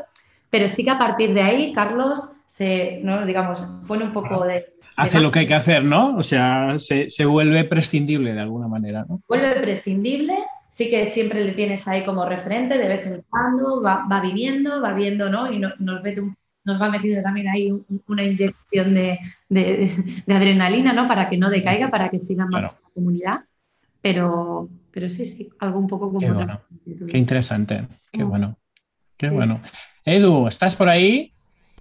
pero 0.49 0.67
sí 0.67 0.83
que 0.83 0.91
a 0.91 0.97
partir 0.97 1.33
de 1.33 1.41
ahí 1.41 1.73
Carlos 1.73 2.21
se, 2.45 2.99
¿no? 3.03 3.25
digamos, 3.25 3.61
pone 3.87 4.05
un 4.05 4.13
poco 4.13 4.43
de... 4.45 4.65
Hace 4.95 5.19
lo 5.19 5.31
que 5.31 5.39
hay 5.39 5.47
que 5.47 5.55
hacer, 5.55 5.83
¿no? 5.83 6.15
O 6.17 6.23
sea, 6.23 6.77
se, 6.77 7.09
se 7.09 7.25
vuelve 7.25 7.63
prescindible 7.63 8.33
de 8.33 8.41
alguna 8.41 8.67
manera, 8.67 9.05
¿no? 9.09 9.21
Vuelve 9.27 9.59
prescindible, 9.61 10.35
sí 10.69 10.89
que 10.89 11.09
siempre 11.09 11.43
le 11.43 11.53
tienes 11.53 11.87
ahí 11.87 12.05
como 12.05 12.25
referente, 12.25 12.77
de 12.77 12.87
vez 12.87 13.07
en 13.07 13.23
cuando 13.29 13.81
va, 13.81 14.05
va 14.11 14.21
viniendo, 14.21 14.81
va 14.81 14.93
viendo, 14.93 15.29
¿no? 15.29 15.51
Y 15.51 15.57
nos, 15.57 16.03
nos 16.65 16.81
va 16.81 16.89
metiendo 16.89 17.21
también 17.21 17.47
ahí 17.49 17.71
una 18.07 18.23
inyección 18.23 18.93
de, 18.93 19.19
de, 19.49 19.91
adrenalina, 20.27 20.93
¿no? 20.93 21.07
Para 21.07 21.29
que 21.29 21.37
no 21.37 21.49
decaiga, 21.49 21.89
para 21.89 22.09
que 22.09 22.19
siga 22.19 22.45
más 22.45 22.73
la 22.73 22.89
comunidad. 22.93 23.41
Pero, 24.01 24.69
pero 24.91 25.09
sí, 25.09 25.25
sí, 25.25 25.49
algo 25.59 25.79
un 25.79 25.87
poco 25.87 26.07
como... 26.07 26.19
Qué, 26.19 26.31
bueno. 26.31 26.61
Qué 27.09 27.17
interesante, 27.17 27.87
qué 28.11 28.23
bueno, 28.23 28.57
qué 29.17 29.29
bueno. 29.29 29.61
Edu, 30.03 30.47
¿estás 30.47 30.75
por 30.75 30.89
ahí? 30.89 31.33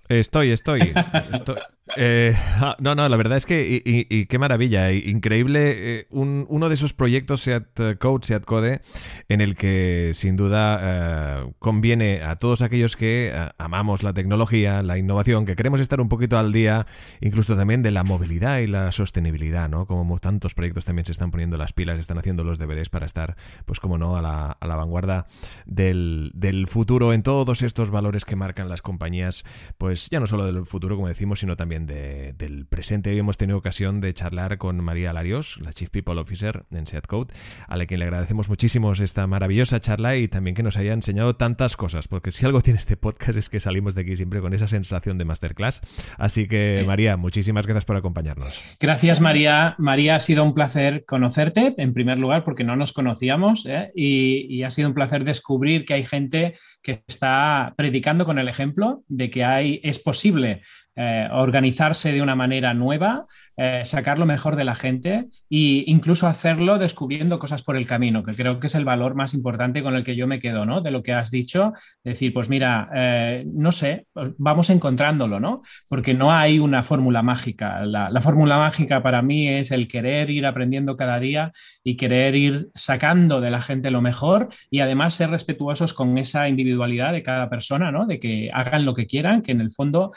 Estoy, 0.08 0.50
estoy. 0.50 0.92
Eh, 1.96 2.34
ah, 2.36 2.76
no, 2.78 2.94
no, 2.94 3.08
la 3.08 3.16
verdad 3.16 3.36
es 3.36 3.46
que, 3.46 3.82
y, 3.84 4.26
qué 4.26 4.38
maravilla, 4.38 4.92
increíble, 4.92 6.00
eh, 6.00 6.06
uno 6.10 6.68
de 6.68 6.74
esos 6.74 6.92
proyectos 6.92 7.42
SEAT 7.42 7.98
Code, 7.98 8.26
SEAT 8.26 8.44
Code, 8.44 8.80
en 9.28 9.40
el 9.40 9.56
que 9.56 10.12
sin 10.14 10.36
duda 10.36 10.80
eh, 10.82 11.52
conviene 11.58 12.22
a 12.22 12.36
todos 12.36 12.62
aquellos 12.62 12.96
que 12.96 13.32
amamos 13.58 14.02
la 14.02 14.12
tecnología, 14.12 14.82
la 14.82 14.98
innovación, 14.98 15.44
que 15.44 15.56
queremos 15.56 15.80
estar 15.80 16.00
un 16.00 16.08
poquito 16.08 16.38
al 16.38 16.52
día, 16.52 16.86
incluso 17.20 17.56
también 17.56 17.82
de 17.82 17.90
la 17.90 18.04
movilidad 18.04 18.58
y 18.58 18.66
la 18.66 18.90
sostenibilidad, 18.92 19.68
¿no? 19.68 19.86
Como 19.86 20.18
tantos 20.18 20.54
proyectos 20.54 20.84
también 20.84 21.04
se 21.04 21.12
están 21.12 21.30
poniendo 21.30 21.56
las 21.56 21.72
pilas, 21.72 21.98
están 21.98 22.18
haciendo 22.18 22.44
los 22.44 22.58
deberes 22.58 22.88
para 22.88 23.06
estar, 23.06 23.36
pues 23.66 23.80
como 23.80 23.98
no, 23.98 24.16
a 24.16 24.22
la, 24.22 24.56
a 24.58 24.66
la 24.66 24.76
vanguardia 24.76 25.26
del, 25.66 26.30
del 26.34 26.66
futuro 26.68 27.12
en 27.12 27.22
todos 27.22 27.62
estos 27.62 27.90
valores 27.90 28.24
que 28.24 28.36
marcan 28.36 28.68
las 28.68 28.82
compañías, 28.82 29.44
pues 29.78 30.08
ya 30.10 30.20
no 30.20 30.26
solo 30.26 30.46
del 30.46 30.64
futuro, 30.66 30.96
como 30.96 31.08
decimos, 31.08 31.40
sino 31.40 31.56
también 31.56 31.81
del 31.86 32.66
presente. 32.66 33.10
Hoy 33.10 33.18
hemos 33.18 33.38
tenido 33.38 33.58
ocasión 33.58 34.00
de 34.00 34.12
charlar 34.14 34.58
con 34.58 34.82
María 34.82 35.12
Larios, 35.12 35.58
la 35.60 35.72
Chief 35.72 35.90
People 35.90 36.20
Officer 36.20 36.64
en 36.70 36.86
Seat 36.86 37.06
Code, 37.06 37.32
a 37.68 37.76
la 37.76 37.86
que 37.86 37.98
le 37.98 38.04
agradecemos 38.04 38.48
muchísimo 38.48 38.92
esta 38.92 39.26
maravillosa 39.26 39.80
charla 39.80 40.16
y 40.16 40.28
también 40.28 40.54
que 40.54 40.62
nos 40.62 40.76
haya 40.76 40.92
enseñado 40.92 41.36
tantas 41.36 41.76
cosas, 41.76 42.08
porque 42.08 42.30
si 42.30 42.44
algo 42.44 42.60
tiene 42.62 42.78
este 42.78 42.96
podcast 42.96 43.38
es 43.38 43.48
que 43.48 43.60
salimos 43.60 43.94
de 43.94 44.02
aquí 44.02 44.16
siempre 44.16 44.40
con 44.40 44.52
esa 44.52 44.66
sensación 44.66 45.18
de 45.18 45.24
masterclass. 45.24 45.80
Así 46.18 46.48
que, 46.48 46.84
María, 46.86 47.16
muchísimas 47.16 47.66
gracias 47.66 47.84
por 47.84 47.96
acompañarnos. 47.96 48.60
Gracias, 48.78 49.20
María. 49.20 49.74
María, 49.78 50.16
ha 50.16 50.20
sido 50.20 50.44
un 50.44 50.54
placer 50.54 51.04
conocerte, 51.06 51.74
en 51.78 51.94
primer 51.94 52.18
lugar, 52.18 52.44
porque 52.44 52.64
no 52.64 52.76
nos 52.76 52.92
conocíamos 52.92 53.66
¿eh? 53.66 53.90
y 53.94 54.62
ha 54.62 54.70
sido 54.70 54.88
un 54.88 54.94
placer 54.94 55.24
descubrir 55.24 55.84
que 55.84 55.94
hay 55.94 56.04
gente 56.04 56.54
que 56.82 57.02
está 57.06 57.74
predicando 57.76 58.24
con 58.24 58.38
el 58.38 58.48
ejemplo 58.48 59.04
de 59.08 59.30
que 59.30 59.44
hay, 59.44 59.80
es 59.82 59.98
posible 59.98 60.62
eh, 60.96 61.28
organizarse 61.32 62.12
de 62.12 62.22
una 62.22 62.34
manera 62.34 62.74
nueva, 62.74 63.26
eh, 63.56 63.82
sacar 63.84 64.18
lo 64.18 64.24
mejor 64.24 64.56
de 64.56 64.64
la 64.64 64.74
gente 64.74 65.28
e 65.50 65.84
incluso 65.86 66.26
hacerlo 66.26 66.78
descubriendo 66.78 67.38
cosas 67.38 67.62
por 67.62 67.76
el 67.76 67.86
camino, 67.86 68.22
que 68.22 68.34
creo 68.34 68.58
que 68.58 68.66
es 68.68 68.74
el 68.74 68.86
valor 68.86 69.14
más 69.14 69.34
importante 69.34 69.82
con 69.82 69.94
el 69.94 70.04
que 70.04 70.16
yo 70.16 70.26
me 70.26 70.40
quedo, 70.40 70.64
¿no? 70.64 70.80
De 70.80 70.90
lo 70.90 71.02
que 71.02 71.12
has 71.12 71.30
dicho, 71.30 71.72
decir, 72.02 72.32
pues 72.32 72.48
mira, 72.48 72.88
eh, 72.94 73.44
no 73.52 73.70
sé, 73.70 74.06
vamos 74.38 74.70
encontrándolo, 74.70 75.38
¿no? 75.38 75.62
Porque 75.88 76.14
no 76.14 76.32
hay 76.32 76.58
una 76.58 76.82
fórmula 76.82 77.22
mágica. 77.22 77.84
La, 77.84 78.08
la 78.08 78.20
fórmula 78.20 78.56
mágica 78.56 79.02
para 79.02 79.20
mí 79.20 79.48
es 79.48 79.70
el 79.70 79.86
querer 79.86 80.30
ir 80.30 80.46
aprendiendo 80.46 80.96
cada 80.96 81.20
día 81.20 81.52
y 81.84 81.96
querer 81.96 82.34
ir 82.34 82.70
sacando 82.74 83.42
de 83.42 83.50
la 83.50 83.60
gente 83.60 83.90
lo 83.90 84.00
mejor 84.00 84.48
y 84.70 84.80
además 84.80 85.14
ser 85.14 85.28
respetuosos 85.28 85.92
con 85.92 86.16
esa 86.16 86.48
individualidad 86.48 87.12
de 87.12 87.22
cada 87.22 87.50
persona, 87.50 87.92
¿no? 87.92 88.06
De 88.06 88.18
que 88.18 88.50
hagan 88.52 88.86
lo 88.86 88.94
que 88.94 89.06
quieran, 89.06 89.42
que 89.42 89.52
en 89.52 89.60
el 89.60 89.70
fondo 89.70 90.12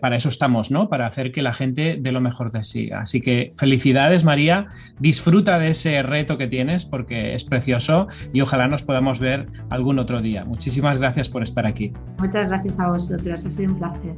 para 0.00 0.16
eso 0.16 0.28
estamos, 0.28 0.70
¿no? 0.70 0.88
Para 0.88 1.06
hacer 1.06 1.32
que 1.32 1.42
la 1.42 1.54
gente 1.54 1.96
dé 1.98 2.12
lo 2.12 2.20
mejor 2.20 2.52
de 2.52 2.65
sí. 2.68 2.90
Así 2.90 3.20
que 3.20 3.52
felicidades, 3.56 4.24
María. 4.24 4.68
Disfruta 4.98 5.58
de 5.58 5.70
ese 5.70 6.02
reto 6.02 6.38
que 6.38 6.46
tienes 6.46 6.84
porque 6.84 7.34
es 7.34 7.44
precioso 7.44 8.08
y 8.32 8.40
ojalá 8.40 8.68
nos 8.68 8.82
podamos 8.82 9.18
ver 9.18 9.46
algún 9.70 9.98
otro 9.98 10.20
día. 10.20 10.44
Muchísimas 10.44 10.98
gracias 10.98 11.28
por 11.28 11.42
estar 11.42 11.66
aquí. 11.66 11.92
Muchas 12.18 12.48
gracias 12.48 12.78
a 12.80 12.88
vosotros, 12.88 13.44
ha 13.44 13.50
sido 13.50 13.72
un 13.72 13.78
placer. 13.78 14.14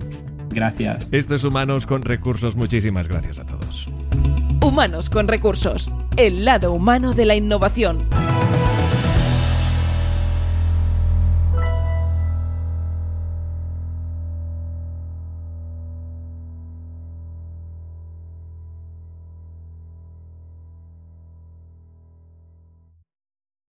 Gracias. 0.51 1.09
Esto 1.11 1.35
es 1.35 1.45
Humanos 1.45 1.87
con 1.87 2.03
Recursos. 2.03 2.57
Muchísimas 2.57 3.09
gracias 3.09 3.39
a 3.39 3.45
todos. 3.45 3.89
Humanos 4.61 5.09
con 5.09 5.29
Recursos, 5.29 5.93
el 6.17 6.45
lado 6.45 6.73
humano 6.73 7.15
de 7.15 7.27
la 7.27 7.37
innovación. 7.37 7.99